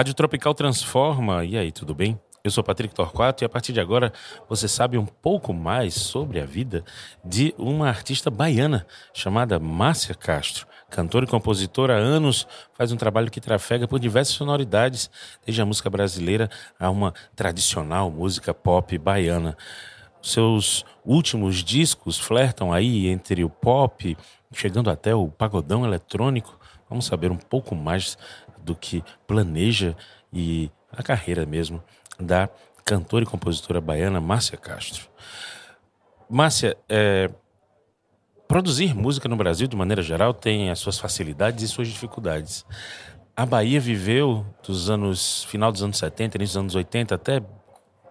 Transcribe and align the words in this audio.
Rádio 0.00 0.14
Tropical 0.14 0.54
Transforma. 0.54 1.44
E 1.44 1.58
aí, 1.58 1.70
tudo 1.70 1.94
bem? 1.94 2.18
Eu 2.42 2.50
sou 2.50 2.64
Patrick 2.64 2.94
Torquato 2.94 3.44
e 3.44 3.46
a 3.46 3.48
partir 3.50 3.74
de 3.74 3.80
agora 3.80 4.10
você 4.48 4.66
sabe 4.66 4.96
um 4.96 5.04
pouco 5.04 5.52
mais 5.52 5.92
sobre 5.92 6.40
a 6.40 6.46
vida 6.46 6.82
de 7.22 7.54
uma 7.58 7.88
artista 7.88 8.30
baiana 8.30 8.86
chamada 9.12 9.58
Márcia 9.58 10.14
Castro. 10.14 10.66
Cantora 10.90 11.24
e 11.24 11.28
compositora 11.28 11.94
há 11.94 11.98
anos, 11.98 12.46
faz 12.74 12.90
um 12.90 12.96
trabalho 12.96 13.30
que 13.30 13.40
trafega 13.40 13.86
por 13.86 14.00
diversas 14.00 14.34
sonoridades, 14.34 15.08
desde 15.46 15.62
a 15.62 15.64
música 15.64 15.88
brasileira 15.88 16.50
a 16.78 16.90
uma 16.90 17.14
tradicional 17.36 18.10
música 18.10 18.52
pop 18.52 18.98
baiana. 18.98 19.56
Seus 20.20 20.84
últimos 21.04 21.62
discos 21.62 22.18
flertam 22.18 22.72
aí 22.72 23.06
entre 23.06 23.44
o 23.44 23.48
pop, 23.48 24.16
chegando 24.52 24.90
até 24.90 25.14
o 25.14 25.28
pagodão 25.28 25.86
eletrônico. 25.86 26.58
Vamos 26.88 27.06
saber 27.06 27.30
um 27.30 27.38
pouco 27.38 27.74
mais 27.74 28.18
do 28.58 28.74
que 28.74 29.02
planeja 29.26 29.96
e 30.32 30.70
a 30.92 31.02
carreira 31.02 31.46
mesmo 31.46 31.82
da 32.18 32.48
cantora 32.84 33.24
e 33.24 33.26
compositora 33.26 33.80
baiana 33.80 34.20
Márcia 34.20 34.58
Castro. 34.58 35.08
Márcia, 36.28 36.76
é, 36.88 37.30
produzir 38.50 38.96
música 38.96 39.28
no 39.28 39.36
Brasil, 39.36 39.68
de 39.68 39.76
maneira 39.76 40.02
geral, 40.02 40.34
tem 40.34 40.70
as 40.70 40.80
suas 40.80 40.98
facilidades 40.98 41.62
e 41.62 41.68
suas 41.68 41.86
dificuldades. 41.86 42.66
A 43.36 43.46
Bahia 43.46 43.78
viveu 43.78 44.44
dos 44.66 44.90
anos 44.90 45.44
final 45.44 45.70
dos 45.70 45.84
anos 45.84 45.98
70, 45.98 46.36
início 46.36 46.54
dos 46.54 46.56
anos 46.56 46.74
80 46.74 47.14
até 47.14 47.40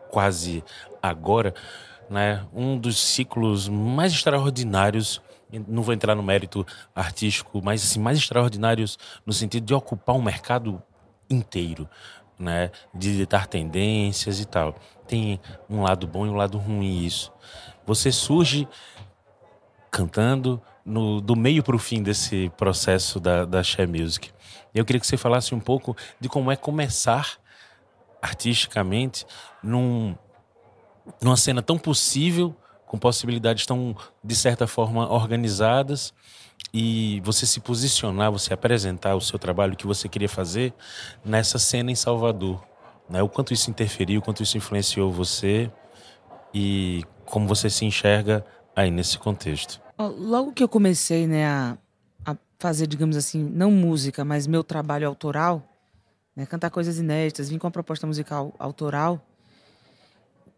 quase 0.10 0.64
agora, 1.04 1.54
né, 2.10 2.46
um 2.54 2.78
dos 2.78 2.98
ciclos 2.98 3.68
mais 3.68 4.14
extraordinários 4.14 5.22
não 5.68 5.84
vou 5.84 5.94
entrar 5.94 6.16
no 6.16 6.24
mérito 6.24 6.66
artístico, 6.96 7.60
mas 7.62 7.84
assim, 7.84 8.00
mais 8.00 8.18
extraordinários 8.18 8.98
no 9.26 9.34
sentido 9.34 9.66
de 9.66 9.74
ocupar 9.74 10.16
um 10.16 10.22
mercado 10.22 10.82
inteiro, 11.30 11.90
né? 12.38 12.72
De 12.94 13.18
ditar 13.18 13.46
tendências 13.46 14.40
e 14.40 14.46
tal. 14.46 14.76
Tem 15.06 15.42
um 15.70 15.82
lado 15.82 16.08
bom 16.08 16.26
e 16.26 16.30
um 16.30 16.36
lado 16.36 16.58
ruim 16.60 17.04
isso. 17.04 17.34
Você 17.86 18.12
surge 18.12 18.68
cantando 19.92 20.62
no, 20.86 21.22
do 21.22 21.36
meio 21.36 21.64
para 21.64 21.76
o 21.76 21.80
fim 21.80 22.02
desse 22.02 22.52
processo 22.58 23.20
da, 23.20 23.46
da 23.46 23.64
Share 23.64 23.90
Music. 23.90 24.32
Eu 24.74 24.86
queria 24.86 25.00
que 25.00 25.08
você 25.08 25.18
falasse 25.18 25.54
um 25.54 25.60
pouco 25.60 25.96
de 26.20 26.30
como 26.30 26.52
é 26.52 26.56
começar 26.56 27.38
artisticamente 28.22 29.26
num, 29.64 30.16
numa 31.22 31.38
cena 31.38 31.62
tão 31.62 31.78
possível 31.78 32.56
com 32.86 32.98
possibilidades 32.98 33.66
tão, 33.68 33.96
de 34.24 34.36
certa 34.36 34.66
forma, 34.66 35.12
organizadas 35.12 36.12
e 36.74 37.22
você 37.24 37.46
se 37.46 37.60
posicionar, 37.60 38.32
você 38.32 38.54
apresentar 38.54 39.16
o 39.16 39.22
seu 39.22 39.38
trabalho 39.38 39.76
que 39.76 39.86
você 39.86 40.10
queria 40.10 40.28
fazer 40.28 40.74
nessa 41.24 41.60
cena 41.60 41.92
em 41.92 41.96
Salvador. 41.96 42.64
Né? 43.08 43.22
O 43.22 43.30
quanto 43.30 43.54
isso 43.54 43.70
interferiu, 43.70 44.20
o 44.20 44.24
quanto 44.24 44.42
isso 44.42 44.58
influenciou 44.58 45.12
você 45.12 45.72
e 46.52 47.04
como 47.26 47.48
você 47.48 47.70
se 47.70 47.86
enxerga 47.86 48.44
aí 48.80 48.92
nesse 48.92 49.18
contexto. 49.18 49.82
Logo 49.98 50.54
que 50.54 50.64
eu 50.64 50.70
comecei 50.70 51.28
né, 51.28 51.46
a, 51.46 51.78
a 52.26 52.36
fazer, 52.58 52.88
digamos 52.88 53.18
assim, 53.18 53.44
não 53.44 53.70
música, 53.70 54.24
mas 54.24 54.48
meu 54.48 54.64
trabalho 54.64 55.08
autoral, 55.08 55.64
né, 56.36 56.46
cantar 56.46 56.70
coisas 56.70 56.98
inéditas, 56.98 57.50
vim 57.50 57.58
com 57.58 57.68
uma 57.68 57.72
proposta 57.72 58.08
musical 58.08 58.54
autoral, 58.58 59.22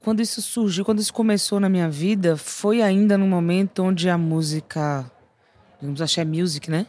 quando 0.03 0.19
isso 0.19 0.41
surgiu, 0.41 0.83
quando 0.83 0.99
isso 0.99 1.13
começou 1.13 1.59
na 1.59 1.69
minha 1.69 1.89
vida, 1.89 2.35
foi 2.35 2.81
ainda 2.81 3.17
no 3.17 3.27
momento 3.27 3.83
onde 3.83 4.09
a 4.09 4.17
música, 4.17 5.09
digamos, 5.79 6.01
a 6.01 6.25
music, 6.25 6.71
né? 6.71 6.87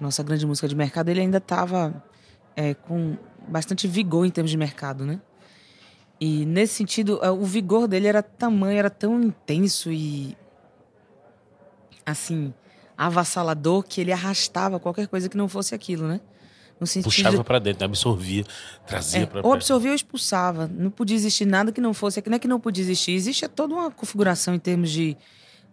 Nossa 0.00 0.22
grande 0.22 0.46
música 0.46 0.68
de 0.68 0.76
mercado, 0.76 1.08
ele 1.08 1.20
ainda 1.20 1.38
estava 1.38 2.04
é, 2.54 2.74
com 2.74 3.16
bastante 3.48 3.88
vigor 3.88 4.24
em 4.26 4.30
termos 4.30 4.50
de 4.50 4.56
mercado, 4.56 5.04
né? 5.04 5.20
E 6.20 6.46
nesse 6.46 6.74
sentido, 6.74 7.18
é, 7.22 7.30
o 7.30 7.44
vigor 7.44 7.88
dele 7.88 8.06
era 8.06 8.22
tamanho, 8.22 8.78
era 8.78 8.90
tão 8.90 9.20
intenso 9.20 9.90
e 9.90 10.36
assim 12.06 12.54
avassalador 12.96 13.82
que 13.82 14.00
ele 14.00 14.12
arrastava 14.12 14.80
qualquer 14.80 15.06
coisa 15.06 15.28
que 15.28 15.36
não 15.36 15.48
fosse 15.48 15.74
aquilo, 15.74 16.08
né? 16.08 16.20
No 16.80 16.86
sentido 16.86 17.10
Puxava 17.10 17.44
para 17.44 17.58
dentro, 17.58 17.84
absorvia, 17.84 18.44
trazia 18.86 19.22
é, 19.22 19.26
para 19.26 19.46
Ou 19.46 19.52
absorvia 19.52 19.90
ou 19.90 19.96
expulsava. 19.96 20.66
Não 20.66 20.90
podia 20.90 21.16
existir 21.16 21.46
nada 21.46 21.72
que 21.72 21.80
não 21.80 21.94
fosse. 21.94 22.22
Não 22.26 22.36
é 22.36 22.38
que 22.38 22.48
não 22.48 22.60
podia 22.60 22.82
existir. 22.82 23.12
Existe 23.12 23.48
toda 23.48 23.74
uma 23.74 23.90
configuração 23.90 24.54
em 24.54 24.58
termos 24.58 24.90
de 24.90 25.16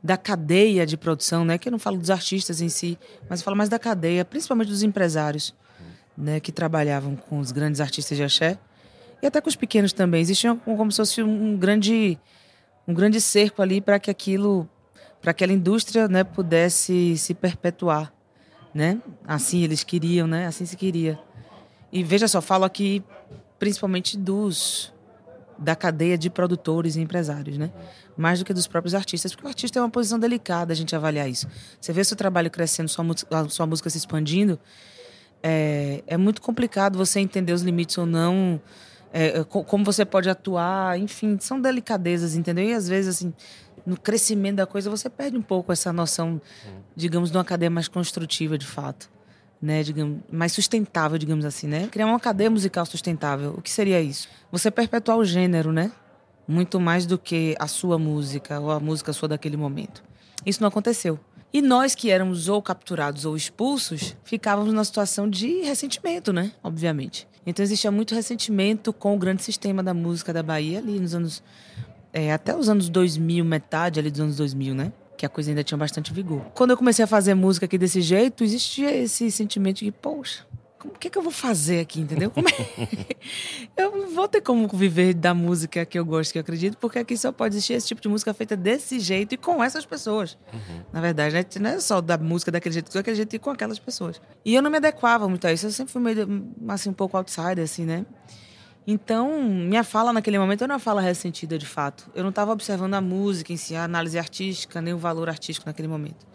da 0.01 0.17
cadeia 0.17 0.85
de 0.85 0.97
produção, 0.97 1.45
né? 1.45 1.57
Que 1.57 1.69
eu 1.69 1.71
não 1.71 1.79
falo 1.79 1.97
dos 1.97 2.09
artistas 2.09 2.59
em 2.59 2.67
si, 2.67 2.97
mas 3.29 3.39
eu 3.39 3.45
falo 3.45 3.55
mais 3.55 3.69
da 3.69 3.79
cadeia, 3.79 4.25
principalmente 4.25 4.67
dos 4.67 4.83
empresários, 4.83 5.53
né? 6.17 6.39
Que 6.39 6.51
trabalhavam 6.51 7.15
com 7.15 7.39
os 7.39 7.51
grandes 7.51 7.79
artistas 7.79 8.17
de 8.17 8.23
axé 8.23 8.57
e 9.21 9.27
até 9.27 9.39
com 9.39 9.49
os 9.49 9.55
pequenos 9.55 9.93
também. 9.93 10.21
Existia 10.21 10.53
como 10.55 10.91
se 10.91 10.97
fosse 10.97 11.23
um 11.23 11.57
grande 11.57 12.17
um 12.87 12.93
grande 12.93 13.21
cerco 13.21 13.61
ali 13.61 13.79
para 13.79 13.97
que 13.99 14.11
aquilo, 14.11 14.69
para 15.23 15.31
aquela 15.31 15.53
indústria, 15.53 16.07
né, 16.07 16.23
pudesse 16.23 17.17
se 17.17 17.33
perpetuar 17.33 18.13
né? 18.73 18.99
Assim 19.25 19.63
eles 19.63 19.83
queriam, 19.83 20.25
né? 20.25 20.47
Assim 20.47 20.65
se 20.65 20.75
queria. 20.75 21.19
E 21.91 22.03
veja 22.03 22.27
só, 22.27 22.41
falo 22.41 22.65
aqui 22.65 23.03
principalmente 23.59 24.17
dos 24.17 24.91
da 25.57 25.75
cadeia 25.75 26.17
de 26.17 26.29
produtores 26.29 26.95
e 26.95 27.01
empresários, 27.01 27.57
né? 27.57 27.71
Mais 28.17 28.39
do 28.39 28.45
que 28.45 28.53
dos 28.53 28.67
próprios 28.67 28.95
artistas, 28.95 29.33
porque 29.33 29.47
o 29.47 29.49
artista 29.49 29.79
é 29.79 29.81
uma 29.81 29.89
posição 29.89 30.19
delicada 30.19 30.73
a 30.73 30.75
gente 30.75 30.95
avaliar 30.95 31.29
isso. 31.29 31.47
Você 31.79 31.93
vê 31.93 32.03
seu 32.03 32.17
trabalho 32.17 32.49
crescendo, 32.49 32.89
sua, 32.89 33.05
sua 33.49 33.65
música 33.65 33.89
se 33.89 33.97
expandindo, 33.97 34.59
é, 35.41 36.03
é 36.07 36.17
muito 36.17 36.41
complicado 36.41 36.97
você 36.97 37.19
entender 37.19 37.53
os 37.53 37.61
limites 37.61 37.97
ou 37.97 38.05
não, 38.05 38.59
é, 39.13 39.43
como 39.43 39.85
você 39.85 40.03
pode 40.03 40.27
atuar, 40.27 40.99
enfim, 40.99 41.37
são 41.39 41.61
delicadezas, 41.61 42.35
entendeu? 42.35 42.65
E 42.65 42.73
às 42.73 42.87
vezes, 42.87 43.15
assim, 43.15 43.31
no 43.85 43.97
crescimento 43.97 44.57
da 44.57 44.65
coisa, 44.65 44.89
você 44.89 45.09
perde 45.09 45.37
um 45.37 45.41
pouco 45.41 45.71
essa 45.71 45.91
noção, 45.91 46.41
digamos, 46.95 47.31
de 47.31 47.37
uma 47.37 47.43
cadeia 47.43 47.69
mais 47.69 47.87
construtiva, 47.87 48.57
de 48.57 48.65
fato. 48.65 49.11
Né, 49.61 49.81
digamos, 49.81 50.19
mais 50.29 50.51
sustentável, 50.51 51.17
digamos 51.17 51.45
assim, 51.45 51.67
né? 51.67 51.87
Criar 51.87 52.05
uma 52.05 52.19
cadeia 52.19 52.49
musical 52.49 52.85
sustentável. 52.85 53.55
O 53.57 53.61
que 53.61 53.71
seria 53.71 54.01
isso? 54.01 54.27
Você 54.51 54.69
perpetuar 54.69 55.17
o 55.17 55.23
gênero, 55.23 55.71
né? 55.71 55.89
Muito 56.45 56.81
mais 56.81 57.05
do 57.05 57.17
que 57.17 57.55
a 57.57 57.65
sua 57.65 57.97
música 57.97 58.59
ou 58.59 58.71
a 58.71 58.79
música 58.81 59.13
sua 59.13 59.29
daquele 59.29 59.55
momento. 59.55 60.03
Isso 60.45 60.61
não 60.61 60.67
aconteceu. 60.67 61.17
E 61.53 61.61
nós 61.61 61.95
que 61.95 62.09
éramos 62.09 62.49
ou 62.49 62.61
capturados 62.61 63.23
ou 63.23 63.37
expulsos, 63.37 64.17
ficávamos 64.25 64.73
numa 64.73 64.83
situação 64.83 65.29
de 65.29 65.61
ressentimento, 65.61 66.33
né? 66.33 66.51
Obviamente. 66.61 67.25
Então 67.45 67.63
existia 67.63 67.91
muito 67.91 68.15
ressentimento 68.15 68.91
com 68.91 69.15
o 69.15 69.19
grande 69.19 69.43
sistema 69.43 69.83
da 69.83 69.93
música 69.93 70.33
da 70.33 70.41
Bahia 70.41 70.79
ali 70.79 70.99
nos 70.99 71.13
anos 71.13 71.43
é, 72.13 72.31
até 72.31 72.55
os 72.55 72.69
anos 72.69 72.87
2000, 72.87 73.43
metade 73.43 73.99
ali 73.99 74.11
dos 74.11 74.21
anos 74.21 74.37
2000, 74.37 74.75
né? 74.75 74.93
Que 75.17 75.25
a 75.25 75.29
coisa 75.29 75.49
ainda 75.49 75.63
tinha 75.63 75.77
bastante 75.77 76.13
vigor. 76.13 76.41
Quando 76.53 76.71
eu 76.71 76.77
comecei 76.77 77.03
a 77.03 77.07
fazer 77.07 77.33
música 77.33 77.65
aqui 77.65 77.77
desse 77.77 78.01
jeito, 78.01 78.43
existia 78.43 78.95
esse 78.95 79.31
sentimento 79.31 79.83
de, 79.83 79.91
poxa, 79.91 80.45
o 80.85 80.89
que, 80.89 81.07
é 81.07 81.11
que 81.11 81.17
eu 81.17 81.21
vou 81.21 81.31
fazer 81.31 81.79
aqui, 81.79 82.01
entendeu? 82.01 82.31
É... 82.35 83.81
eu 83.83 83.95
não 83.95 84.09
vou 84.09 84.27
ter 84.27 84.41
como 84.41 84.67
viver 84.67 85.13
da 85.13 85.33
música 85.33 85.85
que 85.85 85.97
eu 85.97 86.05
gosto, 86.05 86.31
que 86.31 86.37
eu 86.37 86.41
acredito, 86.41 86.77
porque 86.77 86.99
aqui 86.99 87.17
só 87.17 87.31
pode 87.31 87.55
existir 87.55 87.73
esse 87.73 87.87
tipo 87.87 88.01
de 88.01 88.09
música 88.09 88.33
feita 88.33 88.55
desse 88.55 88.99
jeito 88.99 89.33
e 89.33 89.37
com 89.37 89.63
essas 89.63 89.85
pessoas. 89.85 90.37
Uhum. 90.53 90.81
Na 90.91 91.01
verdade, 91.01 91.35
né? 91.35 91.45
não 91.61 91.77
é 91.77 91.79
só 91.79 92.01
da 92.01 92.17
música 92.17 92.51
daquele 92.51 92.73
jeito, 92.73 92.93
daquele 92.93 93.15
jeito 93.15 93.35
e 93.35 93.39
com 93.39 93.49
aquelas 93.49 93.79
pessoas. 93.79 94.21
E 94.43 94.53
eu 94.53 94.61
não 94.61 94.69
me 94.69 94.77
adequava 94.77 95.27
muito 95.27 95.47
a 95.47 95.53
isso, 95.53 95.65
eu 95.65 95.71
sempre 95.71 95.93
fui 95.93 96.01
meio, 96.01 96.27
assim, 96.67 96.89
um 96.89 96.93
pouco 96.93 97.15
outsider, 97.15 97.63
assim, 97.63 97.85
né? 97.85 98.05
Então, 98.85 99.41
minha 99.41 99.83
fala 99.83 100.11
naquele 100.11 100.37
momento 100.37 100.63
era 100.63 100.73
uma 100.73 100.79
fala 100.79 101.01
ressentida 101.01 101.57
de 101.57 101.65
fato. 101.65 102.11
Eu 102.13 102.21
não 102.21 102.31
estava 102.31 102.51
observando 102.51 102.93
a 102.95 103.01
música 103.01 103.53
em 103.53 103.57
si, 103.57 103.75
a 103.75 103.83
análise 103.83 104.19
artística, 104.19 104.81
nem 104.81 104.93
o 104.93 104.97
valor 104.97 105.29
artístico 105.29 105.67
naquele 105.67 105.87
momento. 105.87 106.25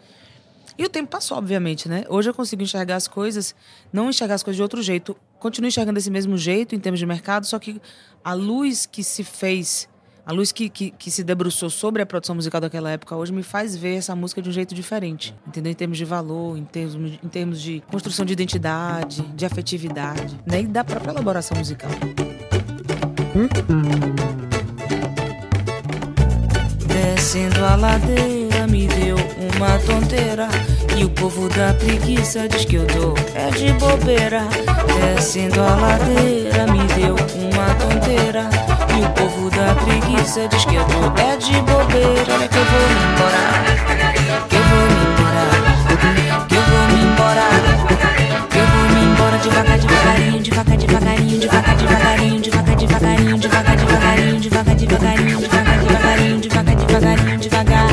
E 0.77 0.85
o 0.85 0.89
tempo 0.89 1.09
passou, 1.09 1.37
obviamente, 1.37 1.89
né? 1.89 2.05
Hoje 2.07 2.29
eu 2.29 2.33
consigo 2.33 2.63
enxergar 2.63 2.95
as 2.95 3.07
coisas, 3.07 3.53
não 3.91 4.09
enxergar 4.09 4.35
as 4.35 4.43
coisas 4.43 4.55
de 4.55 4.61
outro 4.61 4.81
jeito. 4.81 5.15
Continuo 5.37 5.67
enxergando 5.67 5.95
desse 5.95 6.09
mesmo 6.09 6.37
jeito 6.37 6.73
em 6.73 6.79
termos 6.79 6.99
de 6.99 7.05
mercado, 7.05 7.45
só 7.45 7.59
que 7.59 7.81
a 8.23 8.33
luz 8.33 8.85
que 8.85 9.03
se 9.03 9.23
fez, 9.23 9.89
a 10.29 10.31
luz 10.31 10.51
que, 10.51 10.69
que, 10.69 10.91
que 10.91 11.09
se 11.09 11.23
debruçou 11.23 11.71
sobre 11.71 12.03
a 12.03 12.05
produção 12.05 12.35
musical 12.35 12.61
daquela 12.61 12.91
época 12.91 13.15
hoje 13.15 13.33
me 13.33 13.41
faz 13.41 13.75
ver 13.75 13.95
essa 13.95 14.15
música 14.15 14.39
de 14.43 14.47
um 14.47 14.51
jeito 14.51 14.75
diferente. 14.75 15.33
Entendeu? 15.47 15.71
Em 15.71 15.75
termos 15.75 15.97
de 15.97 16.05
valor, 16.05 16.55
em 16.55 16.63
termos, 16.63 17.13
em 17.23 17.27
termos 17.27 17.59
de 17.59 17.81
construção 17.89 18.23
de 18.23 18.33
identidade, 18.33 19.23
de 19.23 19.43
afetividade, 19.43 20.39
né? 20.45 20.61
E 20.61 20.67
da 20.67 20.83
própria 20.83 21.09
elaboração 21.09 21.57
musical. 21.57 21.89
Descendo 26.85 27.65
a 27.65 27.75
ladeira 27.75 28.67
me 28.67 28.87
deu 28.87 29.15
uma 29.55 29.79
tonteira 29.79 30.47
E 30.97 31.05
o 31.05 31.09
povo 31.09 31.49
da 31.49 31.73
preguiça 31.73 32.47
diz 32.47 32.65
que 32.65 32.75
eu 32.75 32.85
dou 32.85 33.15
é 33.33 33.49
de 33.51 33.71
bobeira 33.73 34.43
Descendo 35.15 35.61
a 35.61 35.75
ladeira 35.75 36.67
me 36.71 36.88
o 39.09 39.11
povo 39.11 39.49
da 39.49 39.73
preguiça 39.75 40.47
diz 40.47 40.65
que 40.65 40.75
eu 40.75 40.85
tô 40.85 41.21
é 41.21 41.35
de 41.37 41.53
bobeira. 41.61 42.33
Olha 42.33 42.47
que 42.47 42.57
eu 42.57 42.65
vou 42.65 42.87
me 42.89 43.03
embora. 43.09 43.41
Que 44.47 44.55
eu 44.55 44.63
vou 44.69 44.85
me 44.87 45.01
embora. 45.09 45.43
Que 46.47 46.55
eu 46.55 46.61
vou 46.61 46.85
me 46.87 47.01
embora. 47.03 47.45
Que 48.49 48.57
eu 48.59 48.67
vou 48.67 48.85
me 48.93 49.01
embora 49.05 49.37
devagar, 49.39 49.79
devagarinho, 49.79 50.41
devagar, 50.41 50.77
devagarinho, 50.77 51.39
devagar, 51.39 51.75
devagarinho, 51.75 52.41
devagar, 52.41 52.75
devagarinho, 52.75 53.39
devagar, 53.39 53.75
devagarinho, 53.75 54.39
devagar, 54.39 54.75
devagarinho, 54.75 55.39
devagar, 55.39 55.79
devagarinho, 55.79 56.39
devagar, 56.39 56.75
devagarinho, 56.75 57.39
devagar. 57.39 57.87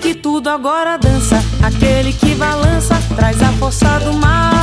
Que 0.00 0.14
tudo 0.14 0.48
agora 0.48 0.96
dança, 0.96 1.42
aquele 1.62 2.12
que 2.12 2.34
balança 2.34 2.98
traz 3.14 3.42
a 3.42 3.52
força 3.52 4.00
do 4.00 4.14
mar. 4.14 4.59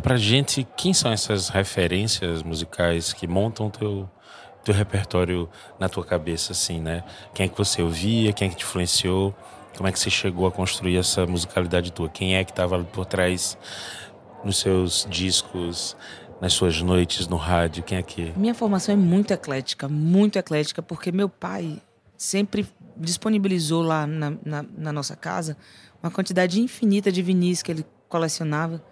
Conta 0.00 0.08
pra 0.08 0.16
gente 0.16 0.66
quem 0.78 0.94
são 0.94 1.12
essas 1.12 1.50
referências 1.50 2.42
musicais 2.42 3.12
que 3.12 3.26
montam 3.26 3.68
teu 3.68 4.08
teu 4.64 4.74
repertório 4.74 5.46
na 5.78 5.90
tua 5.90 6.02
cabeça, 6.02 6.52
assim, 6.52 6.80
né? 6.80 7.04
Quem 7.34 7.44
é 7.44 7.48
que 7.50 7.58
você 7.58 7.82
ouvia, 7.82 8.32
quem 8.32 8.48
é 8.48 8.50
que 8.50 8.56
te 8.56 8.64
influenciou, 8.64 9.34
como 9.76 9.86
é 9.86 9.92
que 9.92 9.98
você 9.98 10.08
chegou 10.08 10.46
a 10.46 10.50
construir 10.50 10.96
essa 10.96 11.26
musicalidade 11.26 11.92
tua? 11.92 12.08
Quem 12.08 12.34
é 12.34 12.42
que 12.44 12.50
estava 12.50 12.82
por 12.82 13.04
trás 13.04 13.58
nos 14.42 14.56
seus 14.56 15.06
discos, 15.10 15.94
nas 16.40 16.54
suas 16.54 16.80
noites 16.80 17.28
no 17.28 17.36
rádio? 17.36 17.82
Quem 17.82 17.98
é 17.98 18.02
que. 18.02 18.32
Minha 18.36 18.54
formação 18.54 18.94
é 18.94 18.96
muito 18.96 19.34
eclética, 19.34 19.86
muito 19.86 20.38
eclética, 20.38 20.80
porque 20.80 21.12
meu 21.12 21.28
pai 21.28 21.78
sempre 22.16 22.66
disponibilizou 22.96 23.82
lá 23.82 24.06
na, 24.06 24.32
na, 24.42 24.64
na 24.78 24.92
nossa 24.94 25.14
casa 25.14 25.58
uma 26.02 26.10
quantidade 26.10 26.58
infinita 26.58 27.12
de 27.12 27.20
vinis 27.20 27.62
que 27.62 27.70
ele 27.70 27.84
colecionava. 28.08 28.82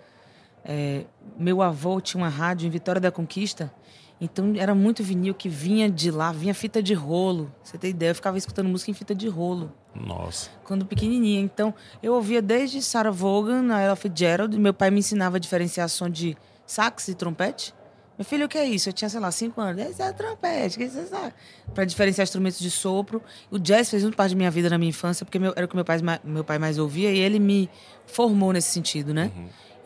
É, 0.71 1.05
meu 1.39 1.63
avô 1.63 1.99
tinha 1.99 2.23
uma 2.23 2.29
rádio 2.29 2.67
em 2.67 2.71
Vitória 2.71 3.01
da 3.01 3.11
Conquista, 3.11 3.73
então 4.21 4.53
era 4.57 4.75
muito 4.75 5.03
vinil 5.03 5.33
que 5.35 5.49
vinha 5.49 5.89
de 5.91 6.11
lá, 6.11 6.31
vinha 6.31 6.53
fita 6.53 6.83
de 6.83 6.93
rolo. 6.93 7.51
Você 7.63 7.79
tem 7.79 7.89
ideia? 7.91 8.11
Eu 8.11 8.15
ficava 8.15 8.37
escutando 8.37 8.69
música 8.69 8.91
em 8.91 8.95
fita 8.95 9.15
de 9.15 9.29
rolo 9.29 9.73
Nossa. 9.95 10.51
quando 10.65 10.85
pequenininha. 10.85 11.41
Então, 11.41 11.73
eu 12.03 12.13
ouvia 12.15 12.43
desde 12.43 12.83
Sarah 12.83 13.11
Vaughan, 13.11 13.73
a 13.73 13.81
Ella 13.81 13.97
Fitzgerald. 13.97 14.59
Meu 14.59 14.75
pai 14.75 14.91
me 14.91 14.99
ensinava 14.99 15.39
a 15.39 15.41
diferenciar 15.41 15.89
som 15.89 16.11
de 16.11 16.37
sax 16.67 17.09
e 17.09 17.15
trompete. 17.15 17.73
Meu 18.19 18.25
filho, 18.25 18.47
o 18.47 18.49
que 18.49 18.59
é 18.59 18.65
isso? 18.67 18.89
Eu 18.89 18.93
tinha, 18.93 19.09
sei 19.09 19.21
lá, 19.21 19.31
cinco 19.31 19.61
anos. 19.61 19.81
Esse 19.81 20.03
é 20.03 20.13
trompete, 20.13 20.77
que 20.77 20.85
isso 20.85 20.99
é 20.99 21.33
Para 21.73 21.85
diferenciar 21.85 22.25
instrumentos 22.25 22.59
de 22.59 22.69
sopro. 22.69 23.23
O 23.49 23.61
jazz 23.61 23.89
fez 23.89 24.03
muito 24.03 24.17
parte 24.17 24.33
da 24.33 24.37
minha 24.37 24.51
vida 24.51 24.69
na 24.69 24.77
minha 24.77 24.91
infância, 24.91 25.25
porque 25.25 25.39
meu- 25.39 25.53
era 25.55 25.65
o 25.65 25.69
que 25.69 25.77
meu 25.77 25.85
pai, 25.85 25.99
meu 26.25 26.43
pai 26.43 26.59
mais 26.59 26.79
ouvia 26.79 27.13
e 27.13 27.19
ele 27.21 27.39
me 27.39 27.71
formou 28.07 28.53
nesse 28.53 28.73
sentido, 28.73 29.15
né? 29.15 29.31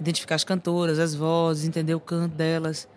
Identificar 0.02 0.34
as 0.34 0.44
cantoras, 0.44 0.99
as 0.99 1.14
vozes, 1.14 1.66
entender 1.66 1.94
o 1.94 2.00
canto 2.00 2.34
delas. 2.34 2.88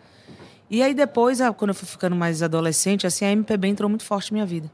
E 0.69 0.81
aí 0.81 0.93
depois, 0.93 1.39
quando 1.57 1.69
eu 1.69 1.75
fui 1.75 1.87
ficando 1.87 2.15
mais 2.15 2.41
adolescente, 2.41 3.05
assim, 3.05 3.23
a 3.25 3.31
MPB 3.31 3.67
entrou 3.67 3.87
muito 3.87 4.03
forte 4.03 4.31
na 4.31 4.37
minha 4.37 4.45
vida. 4.45 4.71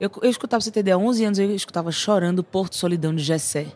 Eu, 0.00 0.08
eu 0.22 0.30
escutava, 0.30 0.62
ter 0.70 0.78
ideia, 0.80 0.96
11 0.96 1.24
anos 1.24 1.38
eu 1.40 1.54
escutava 1.54 1.90
Chorando 1.90 2.44
Porto 2.44 2.76
Solidão 2.76 3.12
de 3.14 3.22
Gessé. 3.22 3.66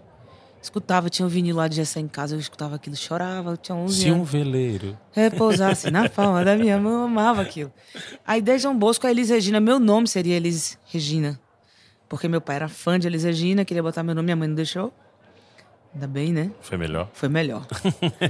Escutava, 0.62 1.10
tinha 1.10 1.26
um 1.26 1.28
vinil 1.28 1.56
lá 1.56 1.66
de 1.66 1.74
Gessé 1.74 1.98
em 1.98 2.06
casa, 2.06 2.36
eu 2.36 2.38
escutava 2.38 2.76
aquilo, 2.76 2.94
chorava, 2.94 3.50
eu 3.50 3.56
tinha 3.56 3.74
11 3.74 4.00
Se 4.00 4.10
um 4.12 4.14
anos. 4.14 4.30
veleiro. 4.30 4.96
Repousasse 5.10 5.90
na 5.90 6.08
palma 6.08 6.44
da 6.44 6.56
minha 6.56 6.78
mão, 6.78 6.92
eu 6.92 7.04
amava 7.06 7.42
aquilo. 7.42 7.72
Aí 8.24 8.40
desde 8.40 8.62
João 8.62 8.78
Bosco, 8.78 9.04
a 9.04 9.10
Elis 9.10 9.28
Regina, 9.28 9.58
meu 9.58 9.80
nome 9.80 10.06
seria 10.06 10.36
Elis 10.36 10.78
Regina. 10.86 11.40
Porque 12.08 12.28
meu 12.28 12.40
pai 12.40 12.54
era 12.54 12.68
fã 12.68 12.96
de 12.96 13.08
Elis 13.08 13.24
Regina, 13.24 13.64
queria 13.64 13.82
botar 13.82 14.04
meu 14.04 14.14
nome, 14.14 14.26
minha 14.26 14.36
mãe 14.36 14.46
não 14.46 14.54
deixou. 14.54 14.94
Ainda 15.94 16.06
bem, 16.06 16.32
né? 16.32 16.50
Foi 16.60 16.78
melhor. 16.78 17.10
Foi 17.12 17.28
melhor. 17.28 17.66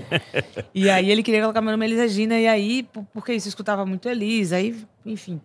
e 0.74 0.90
aí 0.90 1.10
ele 1.10 1.22
queria 1.22 1.40
colocar 1.42 1.60
meu 1.60 1.70
nome 1.70 1.86
Elis 1.86 1.98
Regina, 1.98 2.38
e 2.38 2.46
aí, 2.48 2.82
por- 2.82 3.04
porque 3.12 3.32
isso, 3.32 3.46
eu 3.46 3.50
escutava 3.50 3.86
muito 3.86 4.08
Elis, 4.08 4.52
aí, 4.52 4.84
enfim. 5.06 5.40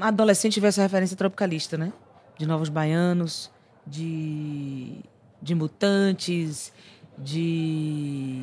Adolescente 0.00 0.54
tive 0.54 0.66
essa 0.66 0.82
referência 0.82 1.16
tropicalista, 1.16 1.78
né? 1.78 1.92
De 2.36 2.46
Novos 2.46 2.68
Baianos, 2.68 3.50
de, 3.86 4.96
de 5.40 5.54
Mutantes, 5.54 6.72
de, 7.16 8.42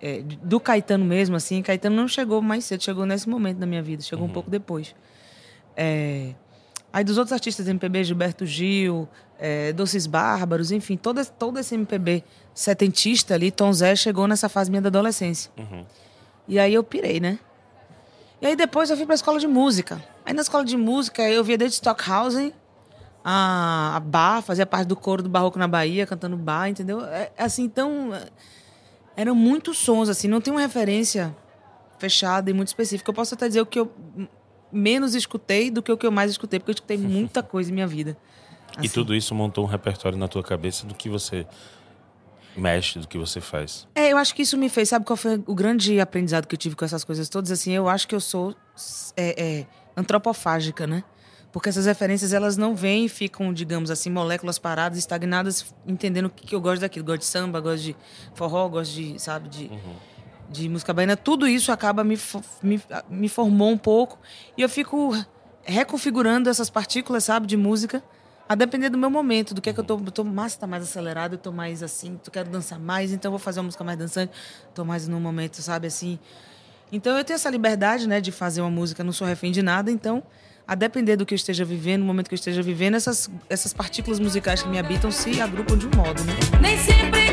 é, 0.00 0.22
Do 0.22 0.60
Caetano 0.60 1.04
mesmo, 1.04 1.36
assim. 1.36 1.62
Caetano 1.62 1.96
não 1.96 2.06
chegou 2.08 2.40
mais 2.42 2.64
cedo, 2.64 2.82
chegou 2.82 3.06
nesse 3.06 3.28
momento 3.28 3.58
da 3.58 3.66
minha 3.66 3.82
vida, 3.82 4.02
chegou 4.02 4.26
um 4.26 4.30
pouco 4.30 4.50
depois. 4.50 4.94
É, 5.76 6.34
Aí 6.92 7.04
dos 7.04 7.16
outros 7.18 7.32
artistas 7.32 7.68
MPB, 7.68 8.02
Gilberto 8.04 8.44
Gil, 8.44 9.08
é, 9.38 9.72
Doces 9.72 10.06
Bárbaros, 10.06 10.72
enfim, 10.72 10.96
todo, 10.96 11.20
esse- 11.20 11.30
todo 11.32 11.58
esse 11.58 11.74
MPB 11.74 12.24
setentista 12.52 13.34
ali, 13.34 13.50
Tom 13.50 13.72
Zé, 13.72 13.94
chegou 13.94 14.26
nessa 14.26 14.48
fase 14.48 14.70
minha 14.70 14.82
da 14.82 14.88
adolescência. 14.88 15.50
E 16.48 16.58
aí 16.58 16.74
eu 16.74 16.82
pirei, 16.82 17.20
né? 17.20 17.38
E 18.42 18.46
aí 18.46 18.56
depois 18.56 18.90
eu 18.90 18.96
fui 18.96 19.06
pra 19.06 19.14
escola 19.14 19.38
de 19.38 19.46
música. 19.46 20.02
Aí 20.26 20.32
na 20.34 20.42
escola 20.42 20.64
de 20.64 20.76
música 20.76 21.22
eu 21.28 21.44
via 21.44 21.56
desde 21.56 21.76
Stockhausen 21.76 22.52
a, 23.24 23.96
a 23.96 24.00
bar, 24.00 24.42
fazia 24.42 24.66
parte 24.66 24.88
do 24.88 24.96
coro 24.96 25.22
do 25.22 25.28
Barroco 25.28 25.58
na 25.58 25.68
Bahia, 25.68 26.06
cantando 26.06 26.36
bar, 26.36 26.68
entendeu? 26.68 27.04
É, 27.04 27.30
assim, 27.38 27.62
então... 27.64 28.12
é, 28.14 28.26
Eram 29.16 29.34
muitos 29.34 29.76
sons, 29.78 30.08
assim, 30.08 30.26
não 30.26 30.40
tem 30.40 30.52
uma 30.52 30.60
referência 30.60 31.36
fechada 31.98 32.48
e 32.50 32.54
muito 32.54 32.68
específica. 32.68 33.10
Eu 33.10 33.14
posso 33.14 33.34
até 33.34 33.46
dizer 33.46 33.60
o 33.60 33.66
que 33.66 33.78
eu 33.78 33.92
menos 34.72 35.14
escutei 35.14 35.70
do 35.70 35.82
que 35.82 35.90
o 35.90 35.96
que 35.96 36.06
eu 36.06 36.12
mais 36.12 36.30
escutei, 36.30 36.58
porque 36.58 36.70
eu 36.70 36.74
escutei 36.74 36.96
muita 36.96 37.42
coisa 37.44 37.70
em 37.70 37.74
minha 37.74 37.86
vida. 37.86 38.16
E 38.76 38.80
Assim. 38.80 38.88
tudo 38.88 39.14
isso 39.14 39.34
montou 39.34 39.64
um 39.64 39.66
repertório 39.66 40.16
na 40.16 40.28
tua 40.28 40.42
cabeça 40.42 40.86
do 40.86 40.94
que 40.94 41.08
você 41.08 41.46
mexe, 42.56 42.98
do 42.98 43.08
que 43.08 43.18
você 43.18 43.40
faz. 43.40 43.86
É, 43.94 44.12
eu 44.12 44.18
acho 44.18 44.34
que 44.34 44.42
isso 44.42 44.56
me 44.56 44.68
fez. 44.68 44.88
Sabe 44.88 45.04
qual 45.04 45.16
foi 45.16 45.42
o 45.46 45.54
grande 45.54 46.00
aprendizado 46.00 46.46
que 46.46 46.54
eu 46.54 46.58
tive 46.58 46.76
com 46.76 46.84
essas 46.84 47.04
coisas 47.04 47.28
todas? 47.28 47.50
Assim, 47.50 47.72
eu 47.72 47.88
acho 47.88 48.06
que 48.06 48.14
eu 48.14 48.20
sou 48.20 48.54
é, 49.16 49.60
é, 49.60 49.66
antropofágica, 49.96 50.86
né? 50.86 51.04
Porque 51.52 51.68
essas 51.68 51.86
referências, 51.86 52.32
elas 52.32 52.56
não 52.56 52.76
vêm 52.76 53.06
e 53.06 53.08
ficam, 53.08 53.52
digamos 53.52 53.90
assim, 53.90 54.08
moléculas 54.08 54.56
paradas, 54.56 54.98
estagnadas, 54.98 55.74
entendendo 55.84 56.26
o 56.26 56.30
que, 56.30 56.46
que 56.46 56.54
eu 56.54 56.60
gosto 56.60 56.80
daquilo. 56.82 57.04
Gosto 57.04 57.20
de 57.20 57.26
samba, 57.26 57.60
gosto 57.60 57.82
de 57.82 57.96
forró, 58.34 58.68
gosto 58.68 58.94
de, 58.94 59.18
sabe, 59.18 59.48
de, 59.48 59.70
de 60.50 60.68
música 60.68 60.92
baiana. 60.92 61.16
Tudo 61.16 61.46
isso 61.46 61.70
acaba 61.70 62.02
me, 62.02 62.18
me, 62.62 62.82
me 63.08 63.28
formou 63.28 63.70
um 63.70 63.78
pouco. 63.78 64.18
E 64.56 64.62
eu 64.62 64.68
fico 64.68 65.16
reconfigurando 65.62 66.50
essas 66.50 66.68
partículas, 66.68 67.24
sabe, 67.24 67.46
de 67.46 67.56
música, 67.56 68.02
a 68.48 68.54
depender 68.56 68.90
do 68.90 68.98
meu 68.98 69.08
momento, 69.08 69.54
do 69.54 69.60
que 69.60 69.70
é 69.70 69.72
que 69.72 69.78
eu 69.78 69.84
tô. 69.84 69.94
Eu 69.94 70.10
tô 70.10 70.24
massa 70.24 70.58
tá 70.58 70.66
mais 70.66 70.82
acelerado, 70.82 71.34
eu 71.34 71.38
tô 71.38 71.52
mais 71.52 71.82
assim, 71.82 72.18
eu 72.26 72.32
quero 72.32 72.50
dançar 72.50 72.80
mais, 72.80 73.12
então 73.12 73.28
eu 73.28 73.32
vou 73.32 73.38
fazer 73.38 73.60
uma 73.60 73.66
música 73.66 73.84
mais 73.84 73.96
dançante. 73.96 74.32
Tô 74.74 74.84
mais 74.84 75.06
num 75.06 75.20
momento, 75.20 75.62
sabe, 75.62 75.86
assim. 75.86 76.18
Então 76.92 77.16
eu 77.16 77.24
tenho 77.24 77.36
essa 77.36 77.48
liberdade, 77.48 78.08
né, 78.08 78.20
de 78.20 78.32
fazer 78.32 78.60
uma 78.60 78.70
música, 78.70 79.04
não 79.04 79.12
sou 79.12 79.24
refém 79.24 79.52
de 79.52 79.62
nada, 79.62 79.92
então, 79.92 80.24
a 80.66 80.74
depender 80.74 81.14
do 81.14 81.24
que 81.24 81.32
eu 81.32 81.36
esteja 81.36 81.64
vivendo, 81.64 82.00
no 82.00 82.06
momento 82.06 82.26
que 82.28 82.34
eu 82.34 82.38
esteja 82.38 82.62
vivendo, 82.62 82.96
essas, 82.96 83.30
essas 83.48 83.72
partículas 83.72 84.18
musicais 84.18 84.60
que 84.60 84.68
me 84.68 84.78
habitam 84.78 85.12
se 85.12 85.40
agrupam 85.40 85.78
de 85.78 85.86
um 85.86 85.90
modo, 85.90 86.24
né? 86.24 86.32
Nem 86.60 86.76
sempre 86.76 87.29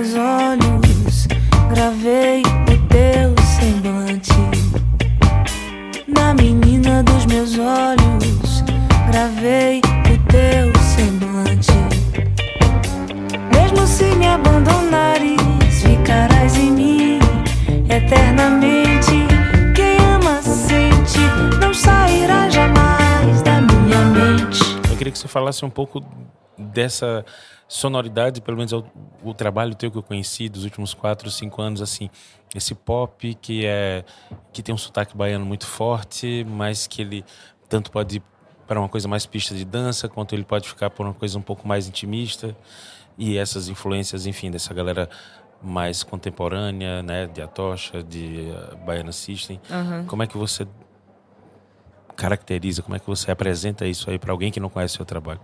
meus 0.00 0.14
olhos, 0.14 1.28
gravei 1.68 2.40
o 2.40 2.88
teu 2.88 3.34
semblante. 3.44 4.32
Na 6.08 6.32
menina 6.32 7.02
dos 7.02 7.26
meus 7.26 7.58
olhos, 7.58 8.64
gravei 9.10 9.80
o 9.80 10.32
teu 10.32 10.72
semblante. 10.82 11.72
Mesmo 13.52 13.86
se 13.86 14.04
me 14.16 14.26
abandonares, 14.26 15.38
ficarás 15.82 16.56
em 16.56 16.70
mim 16.70 17.18
eternamente. 17.90 19.26
Quem 19.76 19.98
ama 20.14 20.40
sente, 20.40 21.20
não 21.60 21.74
sairá 21.74 22.48
jamais 22.48 23.42
da 23.42 23.60
minha 23.60 24.02
mente. 24.06 24.62
Eu 24.90 24.96
queria 24.96 25.12
que 25.12 25.18
você 25.18 25.28
falasse 25.28 25.62
um 25.62 25.70
pouco 25.70 26.02
dessa 26.72 27.24
sonoridade, 27.68 28.40
pelo 28.40 28.56
menos 28.56 28.72
é 28.72 28.76
o, 28.76 28.84
o 29.22 29.34
trabalho 29.34 29.74
teu 29.74 29.90
que 29.90 29.98
eu 29.98 30.02
conheci 30.02 30.48
dos 30.48 30.64
últimos 30.64 30.92
quatro, 30.92 31.30
cinco 31.30 31.62
anos, 31.62 31.80
assim, 31.80 32.10
esse 32.54 32.74
pop 32.74 33.34
que 33.34 33.64
é 33.64 34.04
que 34.52 34.62
tem 34.62 34.74
um 34.74 34.78
sotaque 34.78 35.16
baiano 35.16 35.46
muito 35.46 35.66
forte, 35.66 36.44
mas 36.48 36.86
que 36.86 37.02
ele 37.02 37.24
tanto 37.68 37.90
pode 37.90 38.16
ir 38.16 38.22
para 38.66 38.78
uma 38.78 38.88
coisa 38.88 39.08
mais 39.08 39.26
pista 39.26 39.54
de 39.54 39.64
dança, 39.64 40.08
quanto 40.08 40.34
ele 40.34 40.44
pode 40.44 40.68
ficar 40.68 40.90
por 40.90 41.04
uma 41.04 41.14
coisa 41.14 41.38
um 41.38 41.42
pouco 41.42 41.66
mais 41.66 41.88
intimista. 41.88 42.56
e 43.18 43.36
essas 43.36 43.68
influências, 43.68 44.26
enfim, 44.26 44.50
dessa 44.50 44.72
galera 44.72 45.08
mais 45.62 46.02
contemporânea, 46.02 47.02
né, 47.02 47.26
de 47.26 47.42
Atocha, 47.42 48.02
de 48.02 48.50
uh, 48.50 48.76
Baiana 48.78 49.12
System. 49.12 49.60
Aham. 49.70 50.06
Como 50.06 50.22
é 50.22 50.26
que 50.26 50.38
você 50.38 50.66
caracteriza, 52.16 52.82
como 52.82 52.96
é 52.96 52.98
que 52.98 53.06
você 53.06 53.30
apresenta 53.30 53.86
isso 53.86 54.08
aí 54.10 54.18
para 54.18 54.32
alguém 54.32 54.50
que 54.50 54.60
não 54.60 54.68
conhece 54.68 54.94
o 54.94 54.96
seu 54.96 55.04
trabalho? 55.04 55.40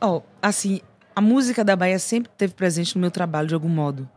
Ó, 0.00 0.22
assim, 0.40 0.80
a 1.14 1.20
música 1.20 1.64
da 1.64 1.74
Bahia 1.74 1.98
sempre 1.98 2.30
teve 2.36 2.54
presente 2.54 2.94
no 2.94 3.00
meu 3.00 3.10
trabalho 3.10 3.48
de 3.48 3.54
algum 3.54 3.68
modo. 3.68 4.08